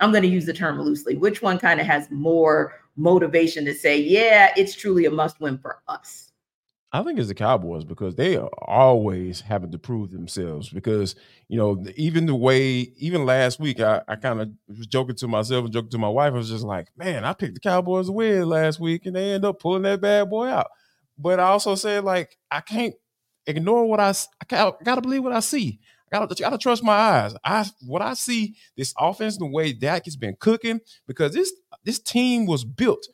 [0.00, 3.74] I'm going to use the term loosely which one kind of has more motivation to
[3.74, 6.29] say yeah it's truly a must win for us
[6.92, 10.70] I think it's the Cowboys because they are always having to prove themselves.
[10.70, 11.14] Because
[11.48, 15.28] you know, even the way, even last week, I, I kind of was joking to
[15.28, 16.32] myself and joking to my wife.
[16.32, 19.32] I was just like, "Man, I picked the Cowboys to win last week, and they
[19.32, 20.68] end up pulling that bad boy out."
[21.16, 22.94] But I also said, like, I can't
[23.46, 24.10] ignore what I.
[24.10, 25.78] I gotta, believe what I see.
[26.12, 27.34] I gotta, gotta trust my eyes.
[27.44, 31.52] I what I see this offense, the way Dak has been cooking, because this
[31.84, 33.06] this team was built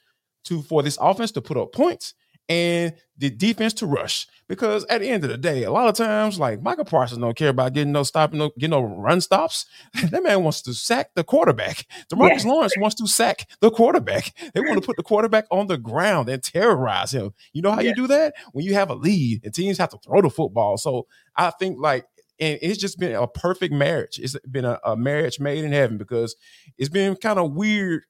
[0.44, 2.14] to for this offense to put up points
[2.48, 4.26] and the defense to rush.
[4.48, 7.37] Because at the end of the day, a lot of times, like Micah Parsons don't
[7.37, 9.66] care about getting no stopping, no getting no run stops.
[10.11, 11.85] that man wants to sack the quarterback.
[12.12, 12.50] Demarcus yeah.
[12.50, 14.32] Lawrence wants to sack the quarterback.
[14.54, 17.32] They want to put the quarterback on the ground and terrorize him.
[17.52, 17.88] You know how yeah.
[17.88, 18.35] you do that?
[18.52, 20.76] When you have a lead and teams have to throw the football.
[20.76, 22.06] So I think like
[22.38, 24.18] and it's just been a perfect marriage.
[24.18, 26.37] It's been a, a marriage made in heaven because
[26.76, 28.02] it's been kind of weird,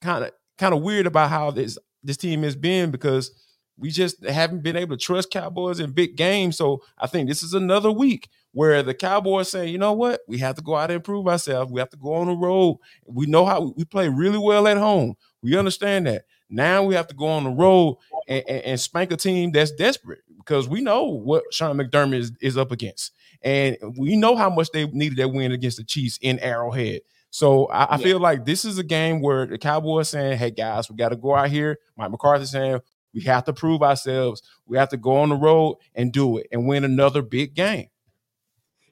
[0.00, 3.30] kind of kind of weird about how this this team has been because
[3.78, 6.56] we just haven't been able to trust Cowboys in big games.
[6.56, 10.38] So I think this is another week where the Cowboys saying, you know what, we
[10.38, 11.70] have to go out and improve ourselves.
[11.70, 12.78] We have to go on the road.
[13.06, 15.14] We know how we play really well at home.
[15.42, 16.24] We understand that.
[16.50, 19.70] Now we have to go on the road and, and, and spank a team that's
[19.72, 23.12] desperate because we know what Sean McDermott is, is up against.
[23.42, 27.02] And we know how much they needed that win against the Chiefs in Arrowhead.
[27.30, 28.04] So I, I yeah.
[28.04, 31.16] feel like this is a game where the Cowboys saying, "Hey guys, we got to
[31.16, 32.80] go out here." Mike McCarthy saying,
[33.14, 34.42] we have to prove ourselves.
[34.66, 37.88] We have to go on the road and do it and win another big game.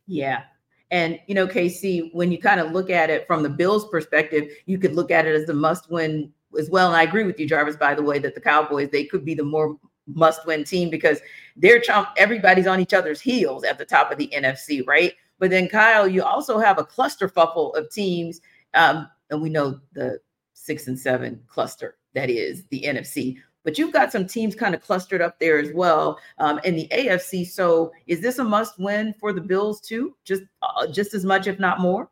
[0.07, 0.42] Yeah.
[0.90, 4.48] And, you know, KC, when you kind of look at it from the Bills' perspective,
[4.66, 6.88] you could look at it as a must win as well.
[6.88, 9.35] And I agree with you, Jarvis, by the way, that the Cowboys, they could be
[9.35, 9.76] the more
[10.07, 11.20] must win team because
[11.57, 15.12] they're chump, everybody's on each other's heels at the top of the NFC, right?
[15.38, 18.40] But then, Kyle, you also have a clusterfuffle of teams.
[18.74, 20.20] Um, and we know the
[20.55, 24.81] six and seven cluster that is the NFC but you've got some teams kind of
[24.81, 27.44] clustered up there as well um, in the AFC.
[27.44, 30.14] So is this a must win for the Bills too?
[30.24, 32.09] Just uh, just as much, if not more.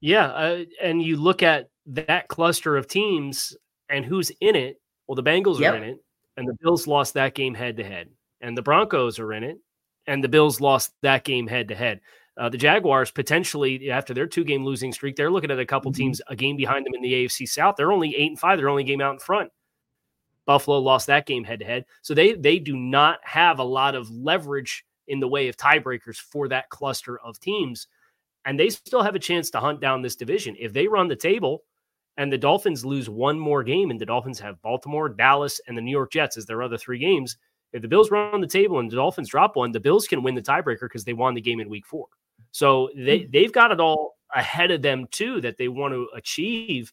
[0.00, 3.56] Yeah, uh, and you look at that cluster of teams
[3.88, 4.80] and who's in it.
[5.08, 5.74] Well, the Bengals yep.
[5.74, 5.98] are in it,
[6.36, 8.08] and the Bills lost that game head to head,
[8.40, 9.58] and the Broncos are in it,
[10.06, 12.00] and the Bills lost that game head to head.
[12.36, 15.90] Uh, the Jaguars potentially after their two game losing streak, they're looking at a couple
[15.90, 16.02] mm-hmm.
[16.02, 17.74] teams a game behind them in the AFC South.
[17.76, 18.58] They're only eight and five.
[18.58, 19.50] They're only game out in front.
[20.46, 23.94] Buffalo lost that game head to head, so they they do not have a lot
[23.94, 27.86] of leverage in the way of tiebreakers for that cluster of teams,
[28.44, 31.16] and they still have a chance to hunt down this division if they run the
[31.16, 31.64] table.
[32.18, 35.80] And the Dolphins lose one more game, and the Dolphins have Baltimore, Dallas, and the
[35.80, 37.38] New York Jets as their other three games.
[37.72, 40.34] If the Bills run the table and the Dolphins drop one, the Bills can win
[40.34, 42.08] the tiebreaker because they won the game in week four.
[42.50, 43.30] So they, hmm.
[43.30, 46.92] they've got it all ahead of them, too, that they want to achieve.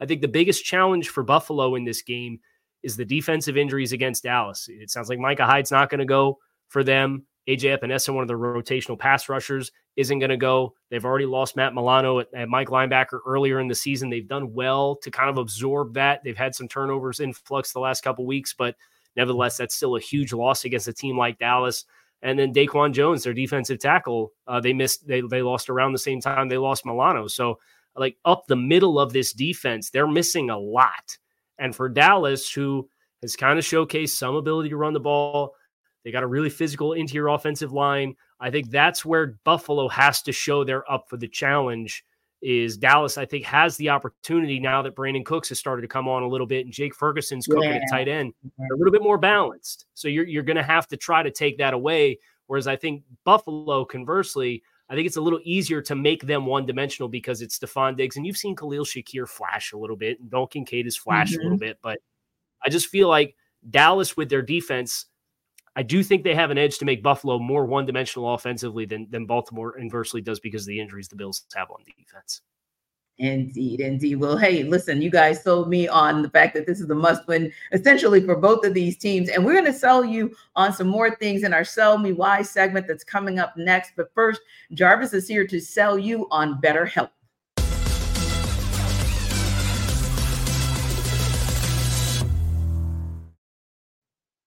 [0.00, 2.40] I think the biggest challenge for Buffalo in this game
[2.82, 4.68] is the defensive injuries against Dallas.
[4.68, 6.38] It sounds like Micah Hyde's not going to go
[6.68, 7.24] for them.
[7.48, 10.74] AJ Epenesa, one of the rotational pass rushers, isn't going to go.
[10.90, 14.10] They've already lost Matt Milano at, at, Mike linebacker earlier in the season.
[14.10, 16.22] They've done well to kind of absorb that.
[16.22, 18.76] They've had some turnovers influx the last couple weeks, but
[19.16, 21.86] nevertheless, that's still a huge loss against a team like Dallas.
[22.20, 25.06] And then Daquan Jones, their defensive tackle, uh, they missed.
[25.06, 27.28] They they lost around the same time they lost Milano.
[27.28, 27.60] So
[27.96, 31.16] like up the middle of this defense, they're missing a lot.
[31.58, 32.88] And for Dallas, who
[33.22, 35.54] has kind of showcased some ability to run the ball,
[36.04, 38.14] they got a really physical interior offensive line.
[38.40, 42.04] I think that's where Buffalo has to show they're up for the challenge.
[42.40, 46.06] Is Dallas, I think, has the opportunity now that Brandin Cooks has started to come
[46.06, 47.80] on a little bit and Jake Ferguson's cooking yeah.
[47.82, 49.86] at tight end, a little bit more balanced.
[49.94, 52.20] So you're you're going to have to try to take that away.
[52.46, 56.64] Whereas I think Buffalo, conversely, I think it's a little easier to make them one
[56.64, 58.16] dimensional because it's Stefon Diggs.
[58.16, 61.40] And you've seen Khalil Shakir flash a little bit, and Dalton Kincaid has flashed mm-hmm.
[61.40, 61.78] a little bit.
[61.82, 61.98] But
[62.64, 63.36] I just feel like
[63.68, 65.06] Dallas with their defense,
[65.76, 69.06] I do think they have an edge to make Buffalo more one dimensional offensively than,
[69.10, 72.40] than Baltimore inversely does because of the injuries the Bills have on defense.
[73.20, 74.14] Indeed, indeed.
[74.16, 77.26] Well, hey, listen, you guys sold me on the fact that this is the must
[77.26, 79.28] win essentially for both of these teams.
[79.28, 82.42] And we're going to sell you on some more things in our Sell Me Why
[82.42, 83.92] segment that's coming up next.
[83.96, 84.40] But first,
[84.72, 87.10] Jarvis is here to sell you on better BetterHelp.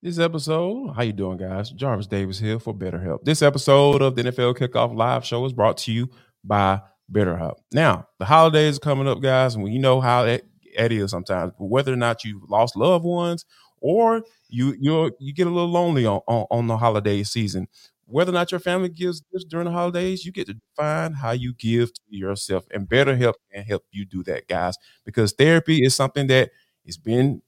[0.04, 1.70] This episode, how you doing, guys?
[1.70, 3.24] Jarvis Davis here for BetterHelp.
[3.24, 6.10] This episode of the NFL Kickoff Live Show is brought to you
[6.44, 7.56] by BetterHelp.
[7.72, 10.44] Now, the holidays are coming up, guys, and you know how that,
[10.76, 11.52] is sometimes.
[11.58, 13.46] But whether or not you've lost loved ones
[13.82, 17.68] or you you you get a little lonely on, on, on the holiday season,
[18.06, 21.32] whether or not your family gives gifts during the holidays, you get to define how
[21.32, 22.66] you give to yourself.
[22.72, 26.52] And BetterHelp can help you do that, guys, because therapy is something that
[26.86, 27.42] has been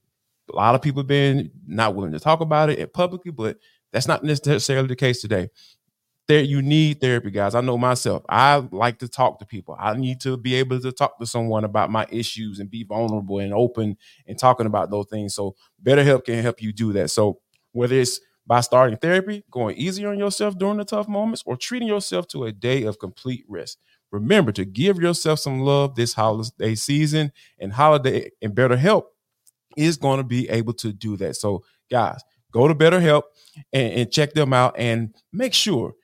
[0.52, 3.58] a lot of people been not willing to talk about it publicly, but
[3.94, 5.50] that's not necessarily the case today
[6.28, 7.56] there you need therapy guys.
[7.56, 8.24] I know myself.
[8.30, 9.76] I like to talk to people.
[9.80, 13.40] I need to be able to talk to someone about my issues and be vulnerable
[13.40, 15.36] and open and talking about those things.
[15.36, 17.10] So betterhelp can help you do that.
[17.12, 17.40] So
[17.72, 21.88] whether it's by starting therapy going easier on yourself during the tough moments or treating
[21.88, 23.80] yourself to a day of complete rest
[24.12, 29.04] remember to give yourself some love this holiday season and holiday and betterhelp
[29.76, 31.36] is going to be able to do that.
[31.36, 33.24] So guys go to betterhelp
[33.74, 35.96] and, and check them out and make sure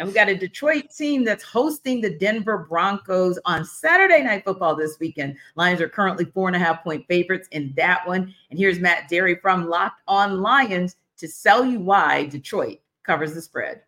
[0.00, 4.74] And we got a Detroit team that's hosting the Denver Broncos on Saturday Night Football
[4.74, 5.36] this weekend.
[5.56, 8.34] Lions are currently four and a half point favorites in that one.
[8.48, 13.42] And here's Matt Derry from Locked On Lions to sell you why Detroit covers the
[13.42, 13.82] spread.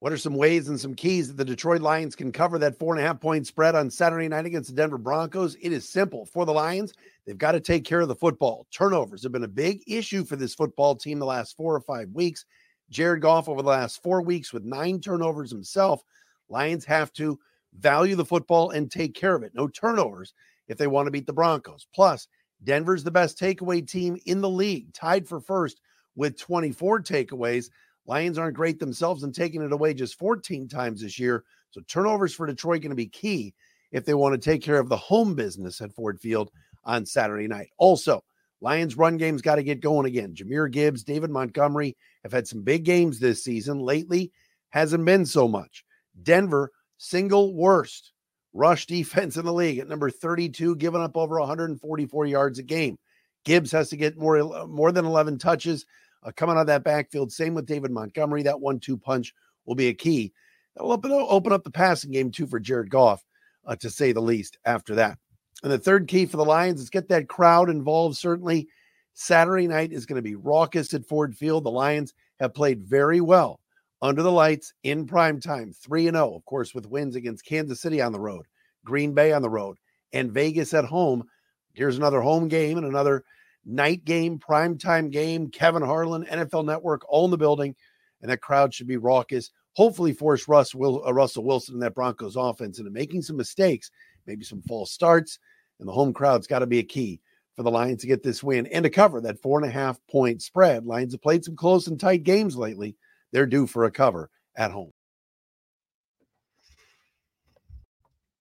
[0.00, 2.92] What are some ways and some keys that the Detroit Lions can cover that four
[2.92, 5.54] and a half point spread on Saturday night against the Denver Broncos?
[5.62, 6.26] It is simple.
[6.26, 6.92] For the Lions,
[7.24, 8.66] they've got to take care of the football.
[8.72, 12.08] Turnovers have been a big issue for this football team the last four or five
[12.10, 12.44] weeks.
[12.90, 16.02] Jared Goff over the last four weeks with nine turnovers himself.
[16.48, 17.38] Lions have to
[17.78, 19.52] value the football and take care of it.
[19.54, 20.34] No turnovers
[20.68, 21.86] if they want to beat the Broncos.
[21.94, 22.28] Plus,
[22.64, 25.80] Denver's the best takeaway team in the league, tied for first
[26.14, 27.70] with 24 takeaways.
[28.06, 31.44] Lions aren't great themselves and taking it away just 14 times this year.
[31.70, 33.54] So turnovers for Detroit going to be key
[33.92, 36.50] if they want to take care of the home business at Ford Field
[36.84, 37.70] on Saturday night.
[37.78, 38.22] Also,
[38.60, 40.34] Lions run game's got to get going again.
[40.34, 43.80] Jahmyr Gibbs, David Montgomery have had some big games this season.
[43.80, 44.32] Lately,
[44.70, 45.84] hasn't been so much.
[46.22, 48.12] Denver, single worst
[48.52, 52.98] rush defense in the league at number 32, giving up over 144 yards a game.
[53.44, 55.86] Gibbs has to get more, more than 11 touches
[56.24, 57.30] uh, coming out of that backfield.
[57.30, 58.42] Same with David Montgomery.
[58.42, 59.32] That one two punch
[59.66, 60.32] will be a key.
[60.74, 63.24] That'll open, open up the passing game too for Jared Goff,
[63.66, 65.18] uh, to say the least, after that.
[65.62, 68.16] And the third key for the Lions is get that crowd involved.
[68.16, 68.68] Certainly,
[69.14, 71.64] Saturday night is going to be raucous at Ford Field.
[71.64, 73.60] The Lions have played very well
[74.02, 77.80] under the lights in prime time 3 and 0 of course with wins against Kansas
[77.80, 78.46] City on the road
[78.84, 79.78] Green Bay on the road
[80.12, 81.24] and Vegas at home
[81.72, 83.24] here's another home game and another
[83.64, 87.74] night game prime time game Kevin Harlan NFL network all in the building
[88.20, 91.94] and that crowd should be raucous hopefully force Russ will uh, Russell Wilson and that
[91.94, 93.90] Broncos offense into making some mistakes
[94.26, 95.38] maybe some false starts
[95.78, 97.20] and the home crowd's got to be a key
[97.54, 99.98] for the Lions to get this win and to cover that four and a half
[100.10, 100.86] point spread.
[100.86, 102.96] Lions have played some close and tight games lately
[103.32, 104.92] they're due for a cover at home.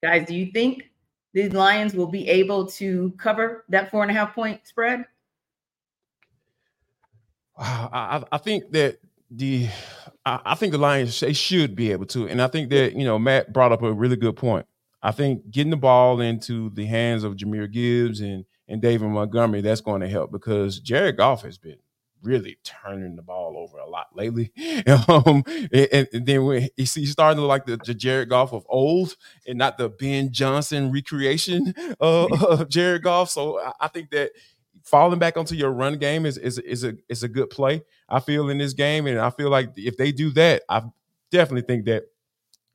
[0.03, 0.91] Guys, do you think
[1.33, 5.05] the Lions will be able to cover that four and a half point spread?
[7.57, 8.97] I, I think that
[9.31, 9.67] the
[10.25, 13.19] I think the Lions they should be able to, and I think that you know
[13.19, 14.65] Matt brought up a really good point.
[15.01, 19.61] I think getting the ball into the hands of Jahmyr Gibbs and and David Montgomery
[19.61, 21.77] that's going to help because Jared Goff has been
[22.25, 24.51] really turning the ball over a lot lately.
[25.07, 29.15] Um, and, and, then when he's starting to like the, the, Jared Goff of old
[29.47, 33.29] and not the Ben Johnson recreation uh, of Jared Goff.
[33.29, 34.31] So I, I, think that
[34.83, 37.83] falling back onto your run game is, is is a is a good play.
[38.09, 40.83] I feel in this game, and I feel like if they do that, I
[41.31, 42.05] definitely think that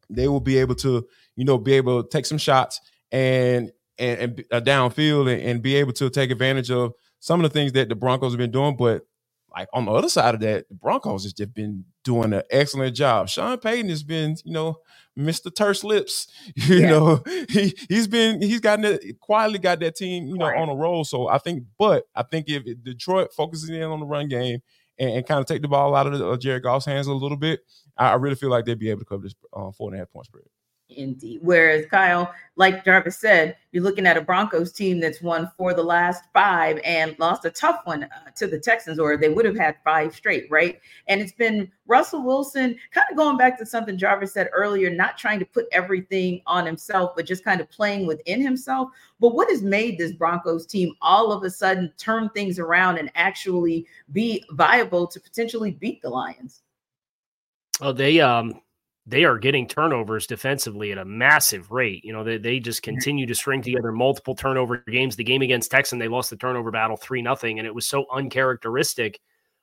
[0.09, 1.07] they will be able to,
[1.41, 2.81] you know, be able to take some shots
[3.11, 7.51] and and, and uh, downfield and, and be able to take advantage of some of
[7.51, 9.03] the things that the Broncos have been doing, but
[9.51, 12.95] like on the other side of that, the Broncos has just been doing an excellent
[12.95, 13.29] job.
[13.29, 14.79] Sean Payton has been, you know,
[15.19, 15.55] Mr.
[15.55, 16.29] Terse Lips.
[16.57, 16.91] You yeah.
[16.91, 20.61] know, he he's been he's gotten it quietly got that team, you know, right.
[20.61, 21.05] on a roll.
[21.05, 24.61] So I think, but I think if Detroit focuses in on the run game
[24.99, 27.15] and, and kind of take the ball out of the, uh, Jared Goff's hands a
[27.15, 27.61] little bit,
[27.97, 29.99] I, I, really feel like they'd be able to cover this uh, four and a
[29.99, 30.45] half point spread.
[30.97, 31.41] Indeed.
[31.43, 35.83] Whereas Kyle, like Jarvis said, you're looking at a Broncos team that's won for the
[35.83, 39.57] last five and lost a tough one uh, to the Texans, or they would have
[39.57, 40.81] had five straight, right?
[41.07, 45.19] And it's been Russell Wilson kind of going back to something Jarvis said earlier, not
[45.19, 48.91] trying to put everything on himself, but just kind of playing within himself.
[49.21, 53.11] But what has made this Broncos team all of a sudden turn things around and
[53.15, 56.63] actually be viable to potentially beat the Lions?
[57.81, 58.61] Oh, they um
[59.11, 62.05] they are getting turnovers defensively at a massive rate.
[62.05, 62.95] You know, they, they just mm-hmm.
[62.95, 65.17] continue to string together multiple turnover games.
[65.17, 68.07] The game against Texan, they lost the turnover battle 3 nothing, and it was so
[68.13, 69.21] uncharacteristic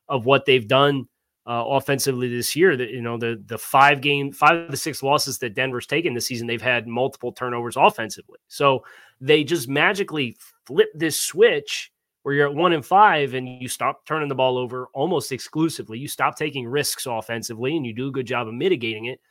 [0.09, 1.07] of what they've done
[1.47, 5.01] uh, offensively this year that, you know, the, the five game, five of the six
[5.01, 8.39] losses that Denver's taken this season, they've had multiple turnovers offensively.
[8.49, 8.83] So
[9.21, 10.35] they just magically
[10.65, 11.89] flip this switch
[12.23, 15.97] where you're at one and five and you stop turning the ball over almost exclusively.
[15.97, 19.21] You stop taking risks offensively and you do a good job of mitigating it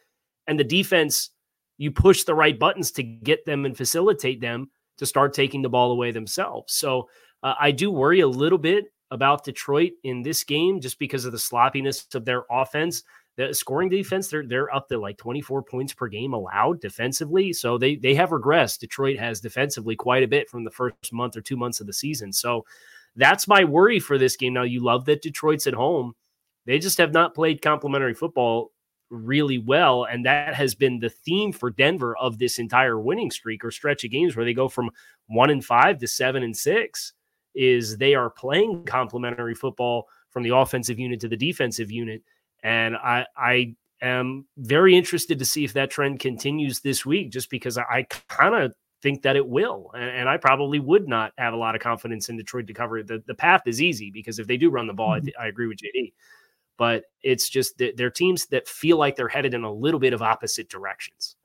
[0.46, 1.30] and the defense,
[1.78, 5.68] you push the right buttons to get them and facilitate them to start taking the
[5.68, 6.72] ball away themselves.
[6.74, 7.08] So
[7.42, 11.32] uh, I do worry a little bit about Detroit in this game just because of
[11.32, 13.02] the sloppiness of their offense.
[13.36, 17.52] The scoring defense, they're they're up to like 24 points per game allowed defensively.
[17.52, 18.78] So they they have regressed.
[18.78, 21.92] Detroit has defensively quite a bit from the first month or two months of the
[21.92, 22.32] season.
[22.32, 22.64] So
[23.14, 24.54] that's my worry for this game.
[24.54, 26.14] Now you love that Detroit's at home.
[26.64, 28.72] They just have not played complementary football
[29.10, 30.04] really well.
[30.04, 34.04] And that has been the theme for Denver of this entire winning streak or stretch
[34.04, 34.90] of games where they go from
[35.26, 37.12] one and five to seven and six
[37.54, 42.22] is they are playing complementary football from the offensive unit to the defensive unit.
[42.62, 47.48] And I, I am very interested to see if that trend continues this week, just
[47.48, 49.90] because I, I kind of think that it will.
[49.94, 52.98] And, and, I probably would not have a lot of confidence in Detroit to cover
[52.98, 53.06] it.
[53.06, 55.28] The, the path is easy because if they do run the ball, mm-hmm.
[55.38, 56.12] I, I agree with JD
[56.78, 60.12] but it's just that they're teams that feel like they're headed in a little bit
[60.12, 61.36] of opposite directions.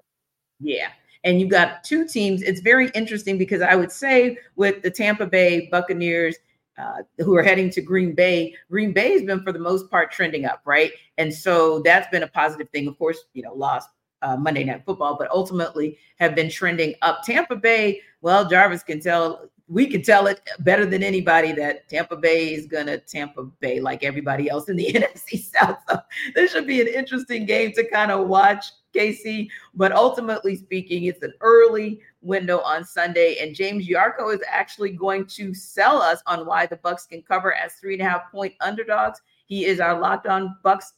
[0.59, 0.89] Yeah.
[1.23, 2.41] And you've got two teams.
[2.41, 6.35] It's very interesting because I would say with the Tampa Bay Buccaneers,
[6.77, 10.11] uh, who are heading to Green Bay, Green Bay has been for the most part
[10.11, 10.91] trending up, right?
[11.17, 12.87] And so that's been a positive thing.
[12.87, 13.89] Of course, you know, lost
[14.21, 17.23] uh, Monday Night Football, but ultimately have been trending up.
[17.23, 22.17] Tampa Bay, well, Jarvis can tell, we can tell it better than anybody that Tampa
[22.17, 25.77] Bay is going to Tampa Bay like everybody else in the NFC South.
[25.87, 25.97] So
[26.35, 29.49] this should be an interesting game to kind of watch, Casey.
[29.73, 35.25] But ultimately speaking, it's an early window on Sunday, and James Yarcho is actually going
[35.27, 38.53] to sell us on why the Bucs can cover as three and a half point
[38.59, 39.21] underdogs.
[39.45, 40.91] He is our locked on Bucs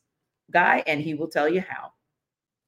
[0.51, 1.91] guy, and he will tell you how.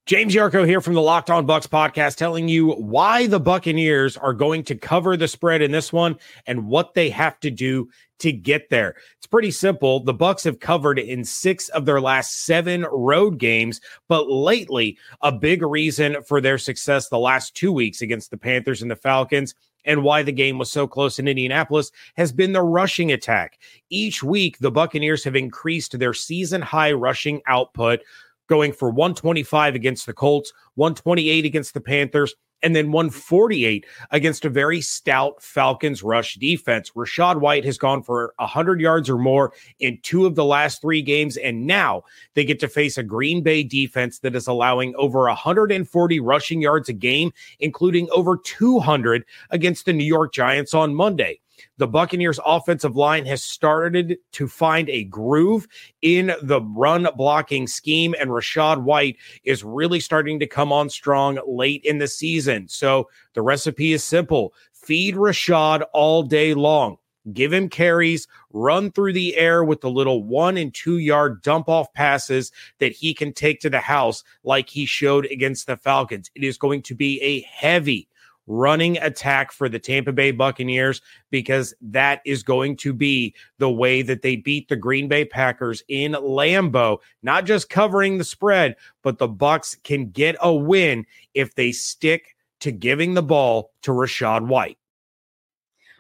[0.06, 4.36] James Yarcho here from the Locked On Bucs podcast telling you why the Buccaneers are
[4.36, 7.90] going to cover the spread in this one and what they have to do
[8.20, 8.94] to get there.
[9.18, 10.00] It's pretty simple.
[10.00, 15.32] The Bucs have covered in 6 of their last 7 road games, but lately a
[15.32, 19.56] big reason for their success the last 2 weeks against the Panthers and the Falcons
[19.86, 23.58] and why the game was so close in Indianapolis has been the rushing attack.
[23.90, 28.02] Each week, the Buccaneers have increased their season high rushing output
[28.48, 32.36] going for 125 against the Colts, 128 against the Panthers,
[32.66, 36.90] and then 148 against a very stout Falcons rush defense.
[36.96, 41.02] Rachaad White has gone for 100 yards or more in two of the last three
[41.02, 45.26] games, and now they get to face a Green Bay defense that is allowing over
[45.26, 51.40] 140 rushing yards a game, including over 200 against the New York Giants on Monday
[51.78, 55.68] the Buccaneers offensive line has started to find a groove
[56.02, 61.40] in the run blocking scheme, and Rachaad White is really starting to come on strong
[61.48, 62.68] late in the season.
[62.68, 66.98] So the recipe is simple feed Rachaad all day long.
[67.34, 71.68] Give him carries, run through the air with the little one and two yard dump
[71.68, 76.30] off passes that he can take to the house, like he showed against the Falcons.
[76.36, 78.08] It is going to be a heavy,
[78.48, 84.02] running attack for the Tampa Bay Buccaneers because that is going to be the way
[84.02, 89.18] that they beat the Green Bay Packers in Lambeau, not just covering the spread, but
[89.18, 94.48] the Bucs can get a win if they stick to giving the ball to Rachaad
[94.48, 94.78] White.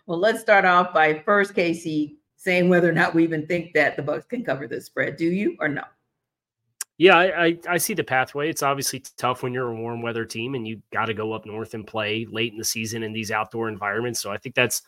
[0.05, 3.95] Well, let's start off by first Casey, saying whether or not we even think that
[3.95, 5.17] the Bucs can cover this spread.
[5.17, 5.83] Do you or no?
[6.97, 8.49] Yeah, I, I, I see the pathway.
[8.49, 11.45] It's obviously tough when you're a warm weather team and you got to go up
[11.45, 14.21] north and play late in the season in these outdoor environments.
[14.21, 14.81] So I think that's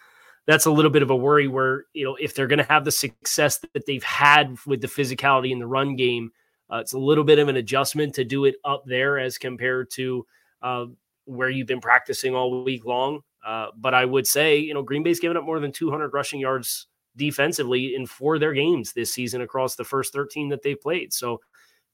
[0.45, 2.85] that's a little bit of a worry where you know if they're going to have
[2.85, 6.31] the success that they've had with the physicality in the run game,
[6.71, 9.89] uh, it's a little bit of an adjustment to do it up there as compared
[9.91, 10.25] to
[10.61, 10.85] uh,
[11.25, 13.19] where you've been practicing all week long.
[13.45, 16.39] Uh, but I would say you know Green Bay's given up more than 200 rushing
[16.39, 16.87] yards
[17.17, 21.11] defensively in four of their games this season across the first 13 that they've played.
[21.11, 21.41] So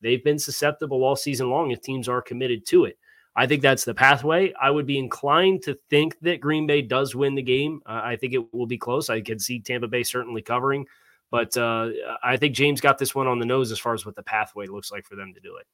[0.04, 3.00] they've been susceptible all season long if teams are committed to it.
[3.36, 4.54] I think that's the pathway.
[4.62, 7.82] I would be inclined to think that Green Bay does win the game.
[7.86, 9.10] Uh, I think it will be close.
[9.10, 10.86] I can see Tampa Bay certainly covering,
[11.32, 11.90] but uh,
[12.24, 14.68] I think James got this one on the nose as far as what the pathway
[14.68, 15.66] looks like for them to do it.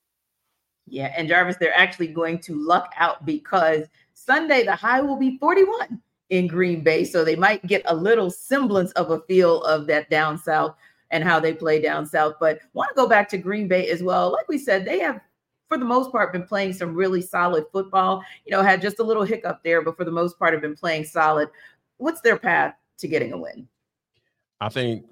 [0.88, 5.38] Yeah, and Jarvis, they're actually going to luck out because Sunday the high will be
[5.38, 9.86] 41 in Green Bay, so they might get a little semblance of a feel of
[9.88, 10.76] that down south
[11.12, 12.36] and how they play down south.
[12.39, 14.32] But want to go back to Green Bay as well.
[14.32, 15.22] Like we said, they have
[15.68, 18.24] for the most part been playing some really solid football.
[18.45, 20.76] You know, had just a little hiccup there, but for the most part have been
[20.76, 21.49] playing solid.
[21.97, 23.68] What's their path to getting a win?
[24.60, 25.05] I think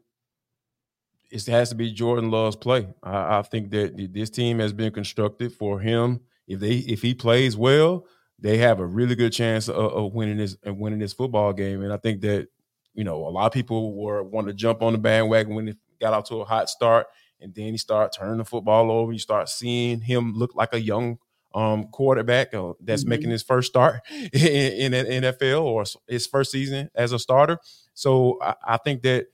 [1.29, 2.87] it has to be Jordan Love's play.
[3.03, 6.21] I, I think that this team has been constructed for him.
[6.47, 8.05] If they if he plays well,
[8.39, 11.83] they have a really good chance of, of winning this and winning this football game.
[11.83, 12.47] And I think that
[12.93, 15.77] you know a lot of people were want to jump on the bandwagon when it
[15.99, 17.07] got out to a hot start,
[17.39, 19.11] and then he started turning the football over.
[19.11, 21.19] You start seeing him look like a young
[21.53, 23.09] um, quarterback uh, that's mm-hmm.
[23.09, 27.57] making his first start in, in NFL or his first season as a starter.
[27.93, 29.27] So I, I, think that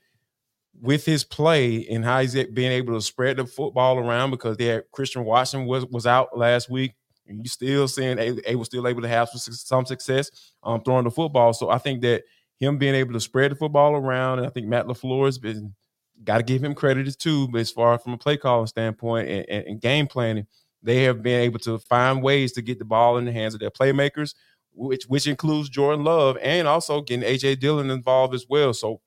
[0.80, 4.66] with his play and how he's being able to spread the football around because they
[4.66, 6.94] had Christian Watson was was out last week.
[7.26, 10.30] And you still seeing they, was still able to have some, some success
[10.62, 11.54] um, throwing the football.
[11.54, 12.24] So I think that
[12.58, 15.74] him being able to spread the football around, and I think Matt LaFleur has been
[16.22, 17.48] got to give him credit too.
[17.48, 20.46] But as far from a play calling standpoint and, and, and, game planning,
[20.82, 23.60] they have been able to find ways to get the ball in the hands of
[23.60, 24.34] their playmakers,
[24.72, 28.72] which which includes Jordan Love and also getting AJ Dillon involved as well.
[28.72, 29.00] So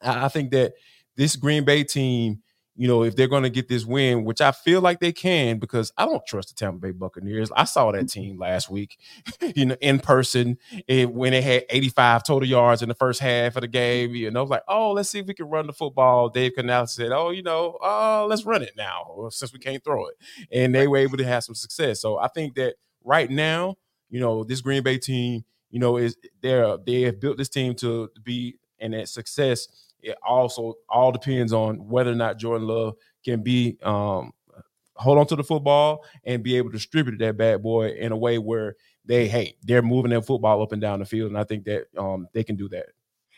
[0.00, 0.74] I, I think that
[1.16, 2.42] this Green Bay team
[2.78, 5.58] you know, if they're going to get this win, which I feel like they can,
[5.58, 7.50] because I don't trust the Tampa Bay Buccaneers.
[7.56, 9.00] I saw that team last week,
[9.56, 13.56] you know, in person it, when they had 85 total yards in the first half
[13.56, 14.14] of the game.
[14.14, 16.28] You know, I was like, oh, let's see if we can run the football.
[16.28, 20.06] Dave Canales said, oh, you know, uh, let's run it now since we can't throw
[20.06, 20.14] it.
[20.52, 22.00] And they were able to have some success.
[22.00, 23.74] So I think that right now,
[24.08, 27.74] you know, this Green Bay team, you know, is they're they have built this team
[27.74, 29.66] to be and that success
[30.02, 32.94] it also all depends on whether or not Jordan Love
[33.24, 34.32] can be um,
[34.94, 38.16] hold on to the football and be able to distribute that bad boy in a
[38.16, 41.44] way where they hey they're moving their football up and down the field, and I
[41.44, 42.86] think that um, they can do that.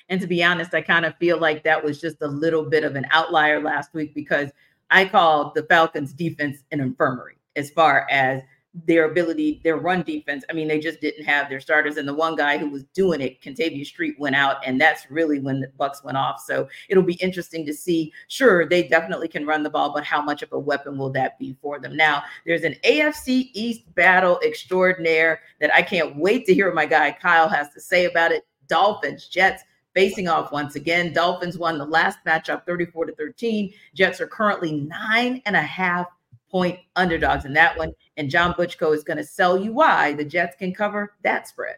[0.09, 2.83] And to be honest, I kind of feel like that was just a little bit
[2.83, 4.51] of an outlier last week because
[4.91, 8.43] I called the Falcons defense an infirmary as far as
[8.87, 10.45] their ability, their run defense.
[10.49, 11.97] I mean, they just didn't have their starters.
[11.97, 15.41] And the one guy who was doing it, Kentavius Street, went out, and that's really
[15.41, 16.41] when the Bucs went off.
[16.41, 18.13] So it'll be interesting to see.
[18.29, 21.39] Sure, they definitely can run the ball, but how much of a weapon will that
[21.39, 21.97] be for them?
[21.97, 26.87] Now, there's an AFC East battle extraordinaire that I can't wait to hear what my
[26.87, 28.47] guy Kyle has to say about it.
[28.69, 29.65] Dolphins, Jets
[29.95, 31.13] facing off once again.
[31.13, 33.73] Dolphins won the last matchup 34 to 13.
[33.95, 36.07] Jets are currently nine and a half
[36.51, 37.93] point underdogs in that one.
[38.17, 41.77] And John Butchko is going to sell you why the Jets can cover that spread.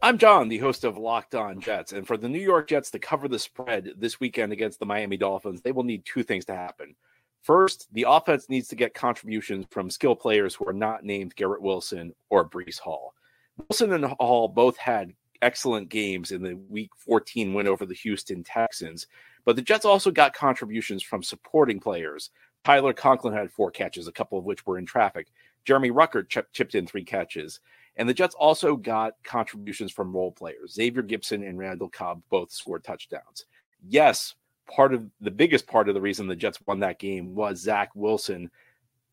[0.00, 1.92] I'm John, the host of Locked On Jets.
[1.92, 5.16] And for the New York Jets to cover the spread this weekend against the Miami
[5.16, 6.94] Dolphins, they will need two things to happen.
[7.42, 11.62] First, the offense needs to get contributions from skill players who are not named Garrett
[11.62, 13.14] Wilson or Breece Hall.
[13.56, 18.44] Wilson and Hall both had excellent games in the week 14 win over the Houston
[18.44, 19.06] Texans,
[19.44, 22.30] but the Jets also got contributions from supporting players
[22.64, 25.28] Tyler Conklin had four catches, a couple of which were in traffic.
[25.64, 27.60] Jeremy Ruckert ch- chipped in three catches.
[27.96, 30.74] And the Jets also got contributions from role players.
[30.74, 33.46] Xavier Gipson and Randall Cobb both scored touchdowns.
[33.88, 34.34] Yes,
[34.70, 37.90] part of the biggest part of the reason the Jets won that game was Zach
[37.94, 38.50] Wilson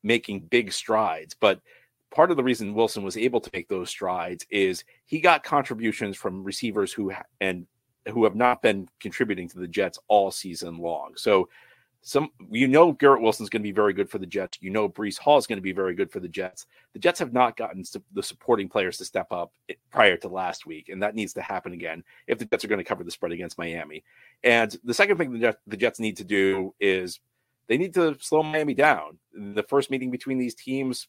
[0.03, 1.33] making big strides.
[1.33, 1.61] But
[2.11, 6.15] part of the reason Wilson was able to make those strides is he got contributions
[6.15, 7.65] from receivers who and
[8.11, 11.13] who have not been contributing to the Jets all season long.
[11.15, 11.49] So
[12.07, 14.59] some you know Garrett Wilson's going to be very good for the Jets.
[14.61, 16.67] You know Breece Hall is going to be very good for the Jets.
[16.93, 17.83] The Jets have not gotten
[18.13, 21.41] the supporting players to step up eh, prior to last week, and that needs to
[21.41, 24.03] happen again if the Jets are going to cover the spread against Miami.
[24.43, 27.19] And the second thing the Jets, the Jets need to do is
[27.67, 29.17] they need to slow Miami down.
[29.33, 31.07] The first meeting between these teams,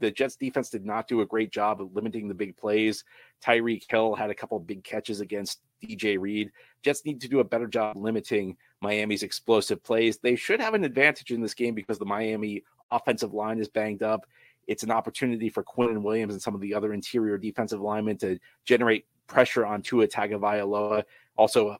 [0.00, 3.04] the Jets defense did not do a great job of limiting the big plays.
[3.44, 6.50] Tyreek Hill had a couple big catches against DJ Reed.
[6.82, 10.18] Jets need to do a better job limiting Miami's explosive plays.
[10.18, 14.02] They should have an advantage in this game because the Miami offensive line is banged
[14.02, 14.26] up.
[14.66, 18.38] It's an opportunity for Quinnen Williams and some of the other interior defensive linemen to
[18.64, 21.04] generate pressure on Tua Tagovailoa
[21.36, 21.78] also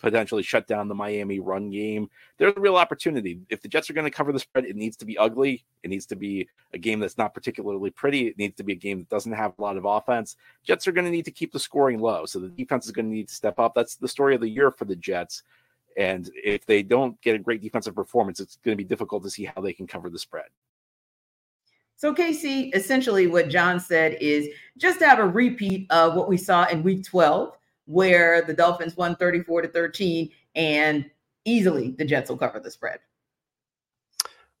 [0.00, 2.10] potentially shut down the Miami run game.
[2.36, 3.40] There's a real opportunity.
[3.48, 5.64] If the Jets are going to cover the spread, it needs to be ugly.
[5.84, 8.26] It needs to be a game that's not particularly pretty.
[8.26, 10.36] It needs to be a game that doesn't have a lot of offense.
[10.64, 12.26] Jets are going to need to keep the scoring low.
[12.26, 13.72] So the defense is going to need to step up.
[13.74, 15.44] That's the story of the year for the Jets.
[15.98, 19.30] And if they don't get a great defensive performance, it's going to be difficult to
[19.30, 20.46] see how they can cover the spread.
[21.96, 24.46] So, Casey, essentially what John said is
[24.76, 27.52] just to have a repeat of what we saw in week 12
[27.86, 31.10] where the Dolphins won 34 to 13 and
[31.44, 33.00] easily the Jets will cover the spread.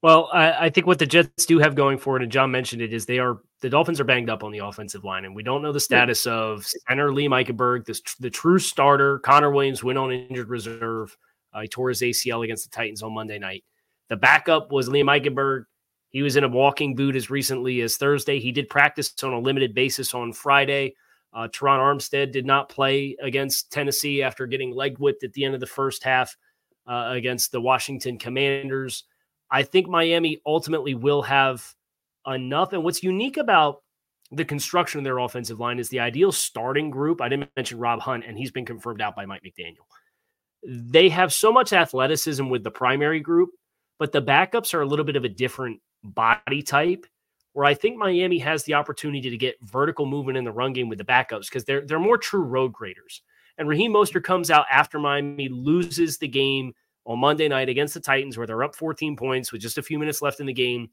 [0.02, 2.82] Well, I, I, think what the Jets do have going for it, and John mentioned
[2.82, 5.42] it, is they are the Dolphins are banged up on the offensive line, and we
[5.42, 6.32] don't know the status yeah.
[6.32, 9.18] of center Liam Eichenberg, this, the true starter.
[9.18, 11.16] Connor Williams went on injured reserve.
[11.52, 13.64] Uh, he tore his ACL against the Titans on Monday night.
[14.08, 15.64] The backup was Liam Eichenberg.
[16.10, 18.38] He was in a walking boot as recently as Thursday.
[18.38, 20.94] He did practice on a limited basis on Friday.
[21.34, 25.54] Uh, Terron Armstead did not play against Tennessee after getting leg whipped at the end
[25.54, 26.34] of the first half
[26.86, 29.04] uh, against the Washington Commanders.
[29.50, 31.74] I think Miami ultimately will have
[32.26, 32.72] enough.
[32.72, 33.82] And what's unique about
[34.30, 37.20] the construction of their offensive line is the ideal starting group.
[37.20, 39.86] I didn't mention Rob Hunt, and he's been confirmed out by Mike McDaniel.
[40.64, 43.50] They have so much athleticism with the primary group,
[43.98, 47.06] but the backups are a little bit of a different body type
[47.52, 50.88] where I think Miami has the opportunity to get vertical movement in the run game
[50.88, 53.22] with the backups because they're they're more true road graders.
[53.58, 56.72] And Raheem Mostert comes out after Miami loses the game
[57.04, 59.98] on Monday night against the Titans, where they're up 14 points with just a few
[59.98, 60.90] minutes left in the game.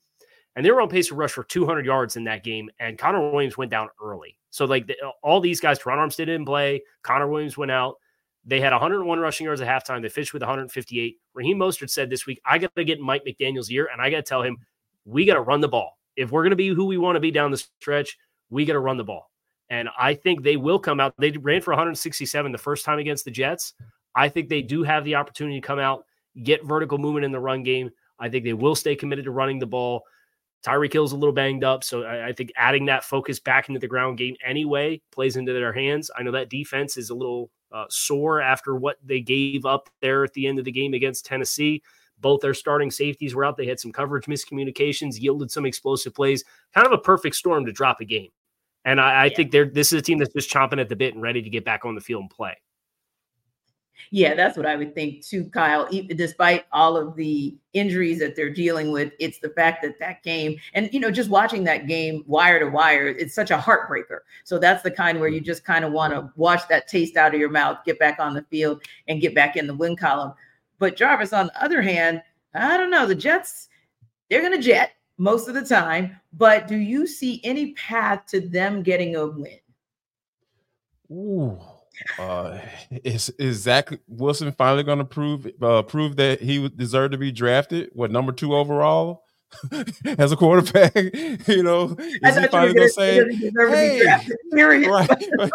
[0.56, 2.70] And they were on pace to rush for 200 yards in that game.
[2.80, 4.38] And Connor Williams went down early.
[4.50, 6.82] So, like the, all these guys, Terron Armstead didn't play.
[7.04, 7.98] Connor Williams went out.
[8.46, 10.02] They had 101 rushing yards at halftime.
[10.02, 11.18] They finished with 158.
[11.34, 14.18] Raheem Mostert said this week, I got to get Mike McDaniel's ear and I got
[14.18, 14.58] to tell him,
[15.06, 17.20] we got to run the ball if we're going to be who we want to
[17.20, 18.18] be down the stretch,
[18.50, 19.30] we got to run the ball.
[19.70, 21.14] And I think they will come out.
[21.18, 23.74] They ran for 167 the first time against the Jets.
[24.14, 26.06] I think they do have the opportunity to come out,
[26.44, 27.90] get vertical movement in the run game.
[28.20, 30.04] I think they will stay committed to running the ball.
[30.66, 33.80] Tyreek Hill's a little banged up, so I, I, think adding that focus back into
[33.80, 36.10] the ground game anyway plays into their hands.
[36.18, 40.24] I know that defense is a little uh, sore after what they gave up there
[40.24, 41.82] at the end of the game against Tennessee.
[42.20, 43.58] Both their starting safeties were out.
[43.58, 46.44] They had some coverage miscommunications, yielded some explosive plays.
[46.74, 48.30] Kind of a perfect storm to drop a game.
[48.86, 49.36] And I, I yeah.
[49.36, 51.50] think they're this is a team that's just chomping at the bit and ready to
[51.50, 52.56] get back on the field and play.
[54.12, 55.88] Yeah, that's what I would think too, Kyle.
[55.90, 60.58] Despite all of the injuries that they're dealing with, it's the fact that that game,
[60.74, 64.20] and you know, just watching that game wire to wire, it's such a heartbreaker.
[64.44, 65.46] So that's the kind where you mm-hmm.
[65.46, 68.34] just kind of want to wash that taste out of your mouth, get back on
[68.34, 70.34] the field, and get back in the win column.
[70.80, 72.22] But Jarvis, on the other hand,
[72.54, 73.06] I don't know.
[73.06, 73.70] The Jets,
[74.30, 78.42] they're going to jet most of the time, but do you see any path to
[78.42, 79.60] them getting a win?
[81.12, 81.60] Ooh.
[82.18, 82.60] Uh,
[83.04, 87.32] is is Zach Wilson finally going to prove uh, prove that he deserved to be
[87.32, 87.90] drafted?
[87.94, 89.24] What number two overall
[90.18, 90.96] as a quarterback?
[91.48, 94.02] you know, is he finally going to say, "Hey,
[94.54, 95.52] right, like,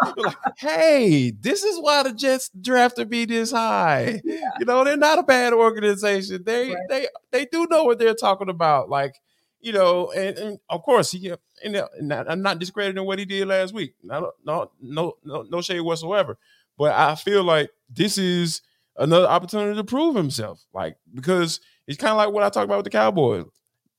[0.57, 4.21] hey, this is why the Jets drafted me this high"?
[4.23, 4.39] Yeah.
[4.59, 6.43] You know, they're not a bad organization.
[6.45, 6.77] They right.
[6.89, 8.89] they they do know what they're talking about.
[8.89, 9.15] Like
[9.61, 11.31] you know, and, and of course he
[11.63, 13.95] and, I'm not discrediting what he did last week.
[14.03, 16.37] No, no, no, no, no shade whatsoever.
[16.77, 18.61] But I feel like this is
[18.97, 20.63] another opportunity to prove himself.
[20.73, 23.45] Like because it's kind of like what I talked about with the Cowboys.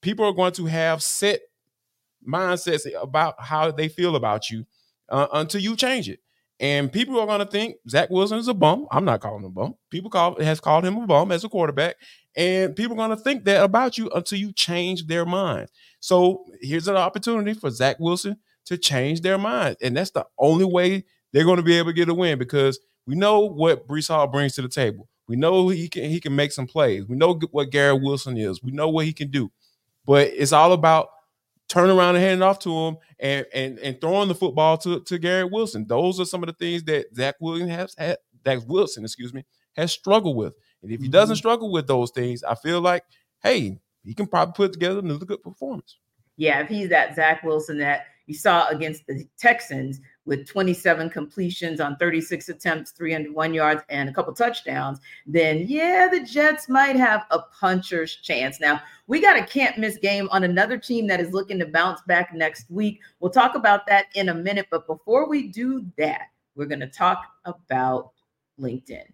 [0.00, 1.40] People are going to have set
[2.26, 4.64] mindsets about how they feel about you
[5.08, 6.20] uh, until you change it.
[6.60, 8.86] And people are going to think Zach Wilson is a bum.
[8.90, 9.74] I'm not calling him a bum.
[9.90, 11.96] People call has called him a bum as a quarterback,
[12.36, 15.68] and people are going to think that about you until you change their mind.
[16.02, 20.64] So here's an opportunity for Zach Wilson to change their mind, and that's the only
[20.64, 24.08] way they're going to be able to get a win because we know what Breece
[24.08, 25.08] Hall brings to the table.
[25.28, 27.06] We know he can he can make some plays.
[27.06, 28.60] We know what Garrett Wilson is.
[28.64, 29.52] We know what he can do,
[30.04, 31.08] but it's all about
[31.68, 35.18] turning around and handing off to him and and and throwing the football to, to
[35.18, 35.86] Garrett Wilson.
[35.86, 39.44] Those are some of the things that Zach Williams has had Zach Wilson, excuse me,
[39.76, 40.56] has struggled with.
[40.82, 41.38] And if he doesn't mm-hmm.
[41.38, 43.04] struggle with those things, I feel like,
[43.40, 45.98] hey, he can probably put together another good performance.
[46.36, 51.80] Yeah, if he's that Zach Wilson that you saw against the Texans with 27 completions
[51.80, 57.24] on 36 attempts, 301 yards, and a couple touchdowns, then yeah, the Jets might have
[57.30, 58.60] a puncher's chance.
[58.60, 62.00] Now, we got a can't miss game on another team that is looking to bounce
[62.02, 63.00] back next week.
[63.20, 64.68] We'll talk about that in a minute.
[64.70, 68.12] But before we do that, we're going to talk about
[68.60, 69.04] LinkedIn.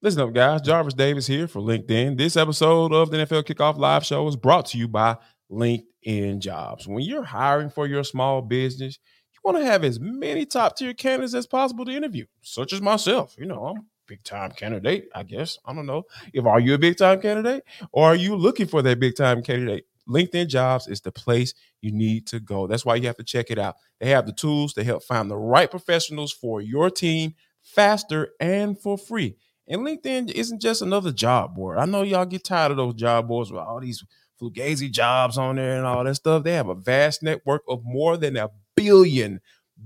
[0.00, 0.60] Listen up, guys.
[0.60, 2.16] Jarvis Davis here for LinkedIn.
[2.16, 5.16] This episode of the NFL Kickoff Live Show is brought to you by
[5.50, 6.86] LinkedIn Jobs.
[6.86, 9.00] When you're hiring for your small business,
[9.32, 12.80] you want to have as many top tier candidates as possible to interview, such as
[12.80, 13.34] myself.
[13.36, 15.58] You know, I'm a big time candidate, I guess.
[15.64, 16.04] I don't know.
[16.32, 19.42] If are you a big time candidate or are you looking for that big time
[19.42, 19.86] candidate?
[20.08, 22.68] LinkedIn Jobs is the place you need to go.
[22.68, 23.74] That's why you have to check it out.
[23.98, 28.78] They have the tools to help find the right professionals for your team faster and
[28.78, 29.36] for free.
[29.68, 31.78] And LinkedIn isn't just another job board.
[31.78, 34.02] I know y'all get tired of those job boards with all these
[34.40, 36.44] fugazi jobs on there and all that stuff.
[36.44, 39.40] They have a vast network of more than a billion,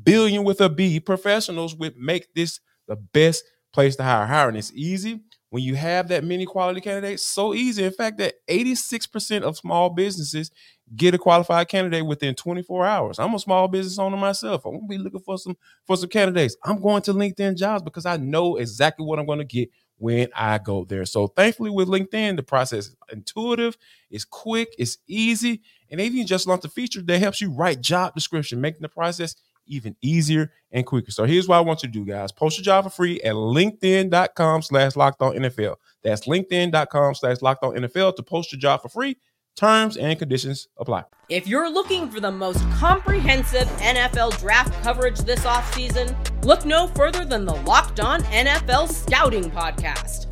[0.05, 4.27] billion with a B professionals which make this the best place to hire.
[4.27, 5.23] Hiring is easy
[5.53, 7.23] when you have that many quality candidates.
[7.23, 10.51] So easy, in fact, that 86% of small businesses
[10.97, 13.19] get a qualified candidate within 24 hours.
[13.19, 14.65] I'm a small business owner myself.
[14.65, 16.57] I'm gonna be looking for some for some candidates.
[16.65, 20.57] I'm going to LinkedIn jobs because I know exactly what I'm to get when I
[20.57, 21.05] go there.
[21.05, 23.77] So thankfully with LinkedIn, the process is intuitive,
[24.11, 27.83] it's quick, it's easy, and they even just launched a feature that helps you write
[27.83, 29.35] job description, making the process
[29.67, 31.11] even easier and quicker.
[31.11, 32.33] So here's what I want you to do, guys.
[32.33, 35.77] Post your job for free at LinkedIn.com slash locked on NFL.
[36.03, 39.17] That's LinkedIn.com slash locked on NFL to post your job for free
[39.57, 41.05] Terms and conditions apply.
[41.29, 47.25] If you're looking for the most comprehensive NFL draft coverage this offseason, look no further
[47.25, 50.32] than the Locked On NFL Scouting Podcast.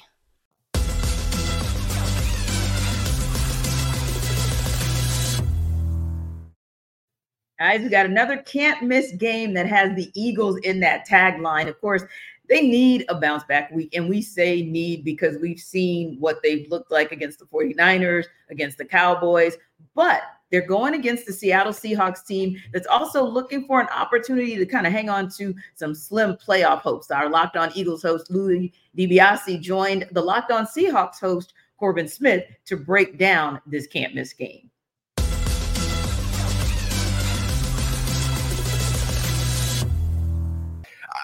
[7.61, 11.67] Guys, we got another can't miss game that has the Eagles in that tagline.
[11.67, 12.01] Of course,
[12.49, 13.95] they need a bounce back week.
[13.95, 18.79] And we say need because we've seen what they've looked like against the 49ers, against
[18.79, 19.57] the Cowboys,
[19.93, 24.65] but they're going against the Seattle Seahawks team that's also looking for an opportunity to
[24.65, 27.11] kind of hang on to some slim playoff hopes.
[27.11, 32.43] Our Locked On Eagles host, Louis DiBiase, joined the Locked On Seahawks host, Corbin Smith,
[32.65, 34.70] to break down this can't miss game.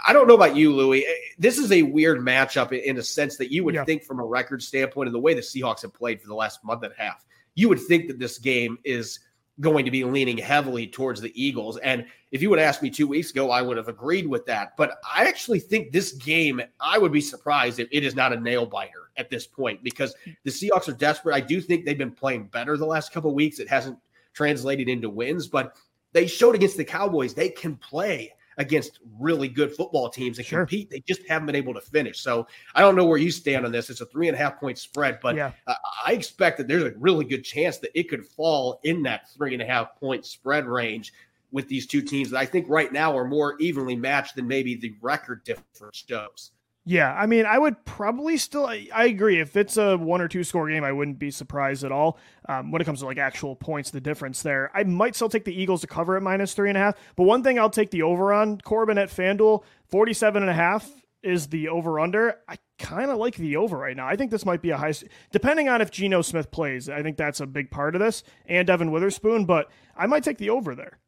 [0.07, 1.05] I don't know about you, Louie.
[1.05, 3.83] Eh, this is a weird matchup in a sense that you would Yeah.
[3.83, 6.63] think from a record standpoint and the way the Seahawks have played for the last
[6.63, 9.19] month and a half, you would think that this game is
[9.59, 11.77] going to be leaning heavily towards the Eagles.
[11.79, 14.77] And if you would ask me two weeks ago, I would have agreed with that.
[14.77, 18.39] But I actually think this game, I would be surprised if it is not a
[18.39, 21.35] nail biter at this point because the Seahawks are desperate.
[21.35, 23.59] I do think they've been playing better the last couple of weeks.
[23.59, 23.97] It hasn't
[24.33, 25.75] translated into wins, but
[26.13, 30.59] they showed against the Cowboys they can play against really good football teams and Sure.
[30.61, 30.89] compete.
[30.89, 32.19] They just haven't been able to finish.
[32.19, 33.89] So I don't know where you stand on this.
[33.89, 35.51] It's a three and a half point spread, but Yeah.
[35.67, 39.29] uh, I expect that there's a really good chance that it could fall in that
[39.35, 41.13] three and a half point spread range
[41.51, 44.75] with these two teams that I think right now are more evenly matched than maybe
[44.75, 46.51] the record difference shows.
[46.89, 48.65] Yeah, I mean, I would probably still.
[48.65, 49.41] I, I agree.
[49.41, 52.17] If it's a one or two score game, I wouldn't be surprised at all.
[52.47, 55.43] Um, when it comes to like actual points, the difference there, I might still take
[55.43, 56.95] the Eagles to cover at minus three and a half.
[57.17, 60.89] But one thing I'll take the over on Corbin at FanDuel, 47 and a half
[61.21, 62.37] is the over under.
[62.47, 64.07] I kind of like the over right now.
[64.07, 64.93] I think this might be a high,
[65.33, 66.87] depending on if Geno Smith plays.
[66.87, 69.43] I think that's a big part of this, and Devin Witherspoon.
[69.43, 70.99] But I might take the over there.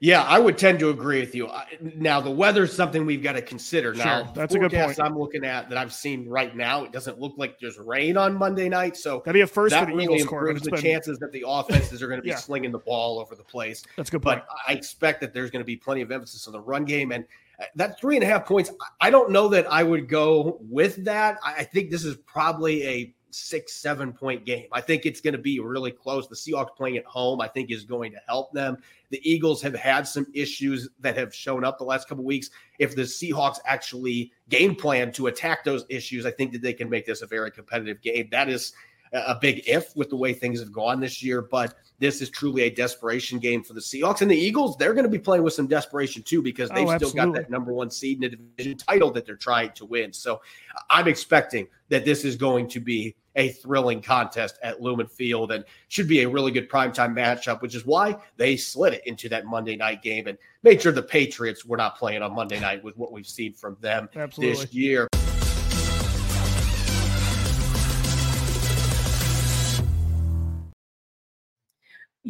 [0.00, 1.48] Yeah, I would tend to agree with you.
[1.80, 3.92] Now, the weather's something we've got to consider.
[3.94, 5.00] Now, Sure, that's a good point.
[5.00, 8.34] I'm looking at that I've seen right now, it doesn't look like there's rain on
[8.34, 8.96] Monday night.
[8.96, 11.32] So That'd be a first that for the really Eagles, improves the been- chances that
[11.32, 12.36] the offenses are going to be Yeah.
[12.36, 13.82] slinging the ball over the place.
[13.96, 14.42] That's a good point.
[14.46, 17.12] But I expect that there's going to be plenty of emphasis on the run game.
[17.12, 17.24] And
[17.60, 18.70] uh, that three and a half points,
[19.00, 21.38] I- don't know that I would go with that.
[21.44, 24.66] I think this is probably a six, seven point game.
[24.72, 26.28] I think it's going to be really close.
[26.28, 28.78] The Seahawks playing at home, I think, is going to help them.
[29.10, 32.50] The Eagles have had some issues that have shown up the last couple weeks.
[32.78, 36.88] If the Seahawks actually game plan to attack those issues, I think that they can
[36.88, 38.28] make this a very competitive game.
[38.30, 38.72] That is
[39.12, 42.62] a big if with the way things have gone this year, but this is truly
[42.62, 44.76] a desperation game for the Seahawks and the Eagles.
[44.76, 47.50] They're going to be playing with some desperation too because they've Oh, still got that
[47.50, 50.12] number one seed in the division title that they're trying to win.
[50.12, 50.40] So
[50.88, 55.64] I'm expecting that this is going to be a thrilling contest at Lumen Field and
[55.88, 59.46] should be a really good primetime matchup, which is why they slid it into that
[59.46, 62.96] Monday night game and made sure the Patriots were not playing on Monday night with
[62.96, 64.64] what we've seen from them Absolutely.
[64.64, 65.08] this year.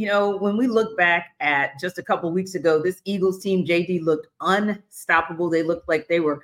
[0.00, 3.66] You know, when we look back at just a couple weeks ago, this Eagles team,
[3.66, 5.50] JD looked unstoppable.
[5.50, 6.42] They looked like they were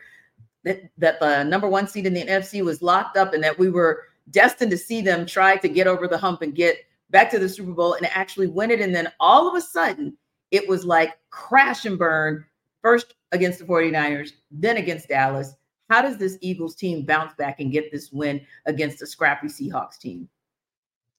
[0.65, 3.71] that, that the number one seed in the NFC was locked up and that we
[3.71, 6.77] were destined to see them try to get over the hump and get
[7.09, 8.83] back to the Super Bowl and actually win it.
[8.83, 10.15] And then all of a sudden,
[10.51, 12.45] it was like crash and burn
[12.83, 15.55] first against the 49ers, then against Dallas.
[15.89, 19.99] How does this Eagles team bounce back and get this win against a scrappy Seahawks
[19.99, 20.29] team?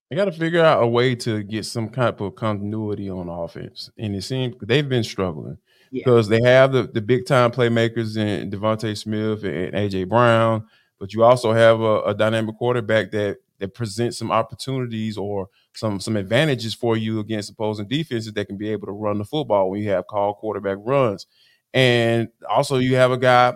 [0.10, 3.90] They got to figure out a way to get some kind of continuity on offense,
[3.98, 5.58] and it seems they've been struggling
[5.92, 6.02] Yeah.
[6.06, 10.66] because they have the, the big time playmakers in DeVonta Smith and AJ Brown,
[11.00, 16.00] but you also have a, a dynamic quarterback that that presents some opportunities or some
[16.00, 19.70] some advantages for you against opposing defenses that can be able to run the football
[19.72, 21.28] when you have called quarterback runs,
[21.74, 23.54] and also you have a guy,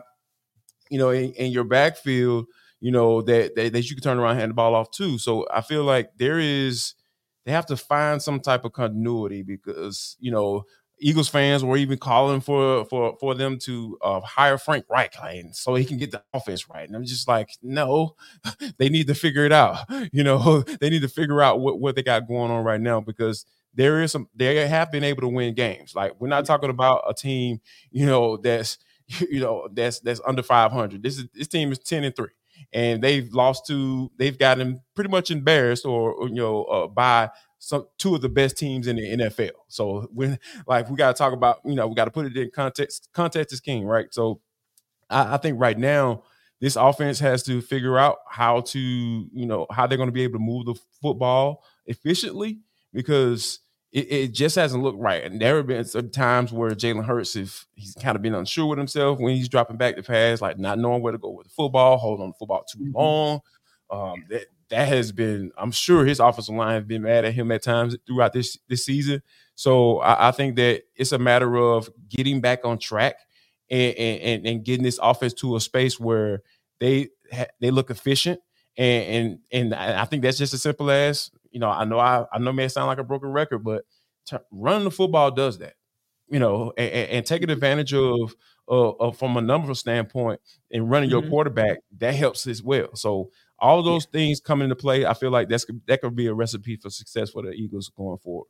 [0.90, 2.46] you know, in, in your backfield
[2.82, 5.18] you know, that, that that you can turn around and hand the ball off too.
[5.20, 6.96] So I feel like there is
[7.46, 10.64] they have to find some type of continuity because you know
[11.00, 15.56] Eagles fans were even calling for for for them to uh, hire Frank Reich and
[15.56, 16.88] so he can get the offense right.
[16.88, 18.16] And I'm just like, no,
[18.78, 19.78] they need to figure it out.
[20.14, 23.00] You know, they need to figure out what what they got going on right now
[23.02, 25.96] because there is some they have been able to win games.
[25.96, 27.62] Like we're not talking about a team,
[27.92, 28.78] you know, that's
[29.30, 31.02] you know that's that's under 500.
[31.02, 32.28] This is this team is 10 and 3
[32.74, 37.86] and they've lost to they've gotten pretty much embarrassed or, you know uh, by some
[37.98, 39.52] two of the best teams in the NFL.
[39.68, 42.36] So when like we got to talk about you know we got to put it
[42.36, 43.10] in context.
[43.14, 44.08] Context is king, right?
[44.12, 44.42] So
[45.10, 46.24] I, I think right now
[46.60, 50.24] this offense has to figure out how to you know how they're going to be
[50.24, 52.60] able to move the football efficiently
[52.94, 53.60] because
[53.92, 55.24] it, it just hasn't looked right.
[55.24, 58.66] And there have been some times where Jalen Hurts, if he's kind of been unsure
[58.66, 61.48] with himself when he's dropping back the pass, like not knowing where to go with
[61.48, 63.42] the football, holding on the football too long.
[63.90, 67.52] Um, that that has been, I'm sure his offensive line has been mad at him
[67.52, 69.22] at times throughout this this season.
[69.56, 73.16] So I, I think that it's a matter of getting back on track
[73.70, 76.42] and and, and getting this offense to a space where
[76.80, 77.10] they
[77.60, 78.40] they look efficient.
[78.78, 81.70] And and and I think that's just as simple as you know.
[81.70, 83.84] I know I I know may sound like a broken record, but
[84.26, 85.74] t- running the football does that.
[86.28, 88.34] You know, and, and, taking advantage of,
[88.70, 90.40] of, of from a number standpoint
[90.72, 91.30] and running your Mhm.
[91.30, 92.96] quarterback that helps as well.
[92.96, 95.06] So all those things come into play.
[95.06, 98.18] I feel like that's that could be a recipe for success for the Eagles going
[98.20, 98.48] forward.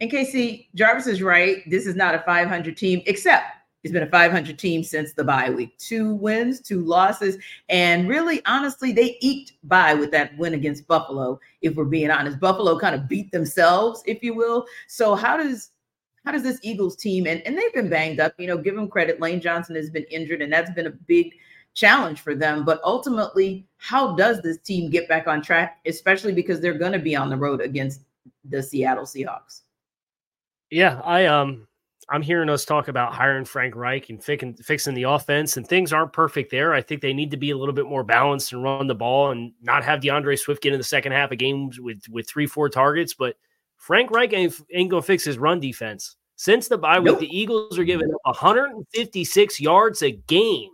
[0.00, 1.62] And Casey Jarvis is right.
[1.70, 3.44] This is not a 500 team, except
[3.84, 5.76] It's been a 500 team since the bye week.
[5.76, 7.36] Two wins, two losses,
[7.68, 11.38] and really, honestly, they eked by with that win against Buffalo.
[11.60, 14.64] If we're being honest, Buffalo kind of beat themselves, if you will.
[14.88, 15.70] So how does
[16.24, 18.88] how does this Eagles team and, and they've been banged up, you know, give them
[18.88, 19.20] credit.
[19.20, 21.34] Lane Johnson has been injured, and that's been a big
[21.74, 22.64] challenge for them.
[22.64, 26.98] But ultimately, how does this team get back on track, especially because they're going to
[26.98, 28.00] be on the road against
[28.46, 29.60] the Seattle Seahawks?
[30.70, 31.66] Yeah, I um
[32.14, 35.92] I'm hearing us talk about hiring Frank Reich and fixing, fixing the offense, and things
[35.92, 36.72] aren't perfect there.
[36.72, 39.32] I think they need to be a little bit more balanced and run the ball
[39.32, 42.46] and not have D'Andre Swift get in the second half of games with with three,
[42.46, 43.14] four targets.
[43.14, 43.34] But
[43.78, 46.14] Frank Reich ain't, ain't gonna fix his run defense.
[46.36, 47.18] Since the bye nope.
[47.18, 50.70] week, the Eagles are giving up 156 yards a game.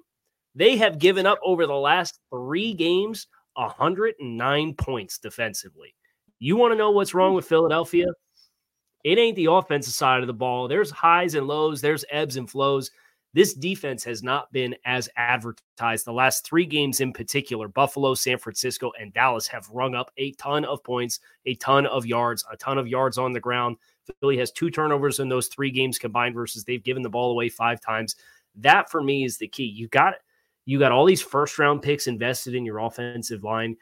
[0.55, 5.95] They have given up over the last three games 109 points defensively.
[6.39, 8.09] You want to know what's wrong with Philadelphia?
[9.05, 10.69] It ain't the offensive side of the ball.
[10.69, 12.91] There's highs and lows, there's ebbs and flows.
[13.33, 16.05] This defense has not been as advertised.
[16.05, 20.33] The last three games in particular, Buffalo, San Francisco, and Dallas have rung up a
[20.33, 23.77] ton of points, a ton of yards, a ton of yards on the ground.
[24.19, 27.49] Philly has two turnovers in those three games combined versus they've given the ball away
[27.49, 28.17] five times.
[28.57, 29.65] That for me is the key.
[29.65, 30.15] You got
[30.67, 33.77] you got all these first round picks invested in your offensive line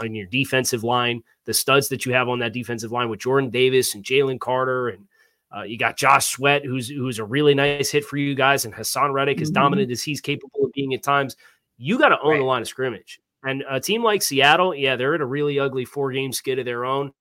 [0.00, 3.50] on your defensive line, the studs that you have on that defensive line with Jordan
[3.50, 5.06] Davis and Jalen Carter, and
[5.54, 8.74] uh, you got Josh Sweat, who's who's a really nice hit for you guys, and
[8.74, 9.42] Haason Reddick, mm-hmm.
[9.42, 11.36] as dominant as he's capable of being at times.
[11.78, 12.38] You got to own right.
[12.38, 13.20] the line of scrimmage.
[13.44, 16.64] And a team like Seattle, yeah, they're in a really ugly four game skid of
[16.64, 17.12] their own,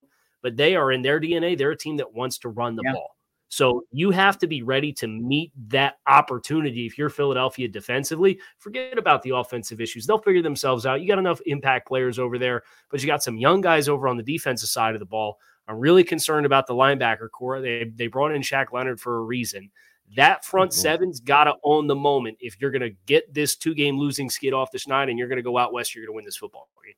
[0.43, 1.57] but they are in their DNA.
[1.57, 2.93] They're a team that wants to run the yeah.
[2.93, 3.15] ball.
[3.51, 6.85] So you have to be ready to meet that opportunity.
[6.85, 10.07] If you're Philadelphia defensively, forget about the offensive issues.
[10.07, 11.01] They'll figure themselves out.
[11.01, 14.15] You got enough impact players over there, but you got some young guys over on
[14.15, 15.37] the defensive side of the ball.
[15.67, 17.59] I'm really concerned about the linebacker corps.
[17.59, 19.69] They they brought in Shaq Leonard for a reason.
[20.15, 20.81] That front mm-hmm.
[20.81, 22.37] seven's got to own the moment.
[22.39, 25.27] If you're going to get this two game losing skid off the schneid and you're
[25.27, 26.93] going to go out west, you're going to win this football game.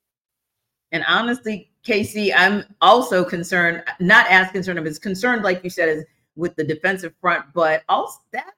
[0.92, 5.90] And honestly, Casey, I'm also concerned, not as concerned, but as concerned, like you said,
[5.90, 6.06] as
[6.36, 8.54] with the defensive front, but also that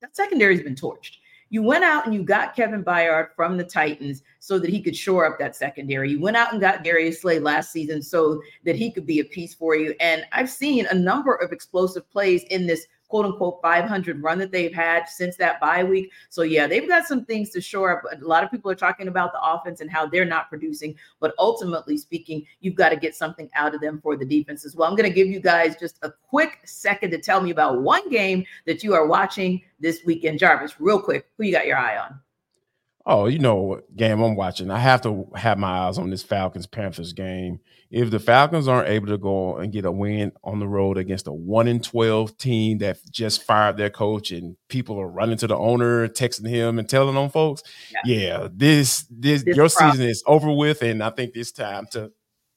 [0.00, 1.16] that secondary has been torched.
[1.50, 4.96] You went out and you got Kevin Byard from the Titans so that he could
[4.96, 6.10] shore up that secondary.
[6.10, 9.24] You went out and got Darius Slay last season so that he could be a
[9.24, 9.94] piece for you.
[9.98, 14.52] And I've seen a number of explosive plays in this quote unquote 500 run that
[14.52, 16.10] they've had since that bye week.
[16.28, 18.20] So, yeah, they've got some things to shore up.
[18.20, 21.34] A lot of people are talking about the offense and how they're not producing, but
[21.38, 24.88] ultimately speaking, you've got to get something out of them for the defense as well.
[24.88, 28.08] I'm going to give you guys just a quick second to tell me about one
[28.10, 30.38] game that you are watching this weekend.
[30.38, 32.20] Jarvis, real quick, who you got your eye on?
[33.06, 34.70] Oh, you know what game I'm watching.
[34.70, 37.60] I have to have my eyes on this Falcons Panthers game.
[37.90, 41.26] If the Falcons aren't able to go and get a win on the road against
[41.26, 45.46] a one in twelve team that just fired their coach and people are running to
[45.46, 47.62] the owner, texting him and telling on folks,
[48.04, 49.92] yeah, yeah this this, this your problem.
[49.92, 52.12] season is over with, and I think it's time to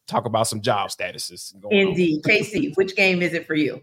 [0.07, 1.53] talk about some job statuses.
[1.71, 3.81] Indeed, Casey, which game is it for you?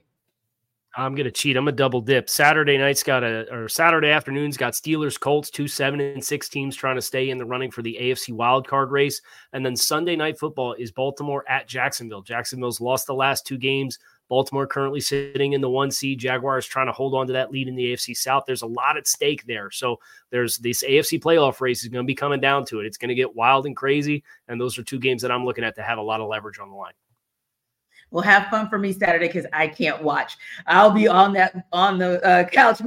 [0.98, 1.56] I'm gonna cheat.
[1.56, 2.28] I'm a double dip.
[2.28, 6.74] Saturday night's got a or Saturday afternoon's got Steelers, Colts, two seven and six teams
[6.74, 9.22] trying to stay in the running for the AFC wild card race.
[9.52, 12.22] And then Sunday night football is Baltimore at Jacksonville.
[12.22, 14.00] Jacksonville's lost the last two games.
[14.28, 16.18] Baltimore currently sitting in the one seed.
[16.18, 18.42] Jaguars trying to hold on to that lead in the AFC South.
[18.44, 19.70] There's a lot at stake there.
[19.70, 22.86] So there's this AFC playoff race is going to be coming down to it.
[22.86, 24.24] It's going to get wild and crazy.
[24.48, 26.58] And those are two games that I'm looking at to have a lot of leverage
[26.58, 26.92] on the line.
[28.10, 30.36] Well, have fun for me Saturday because I can't watch.
[30.66, 32.80] I'll be on that on the uh, couch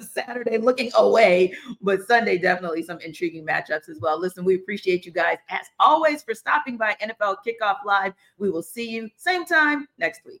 [0.00, 4.18] Saturday looking away, but Sunday definitely some intriguing matchups as well.
[4.18, 8.14] Listen, we appreciate you guys as always for stopping by NFL Kickoff Live.
[8.38, 10.40] We will see you same time next week.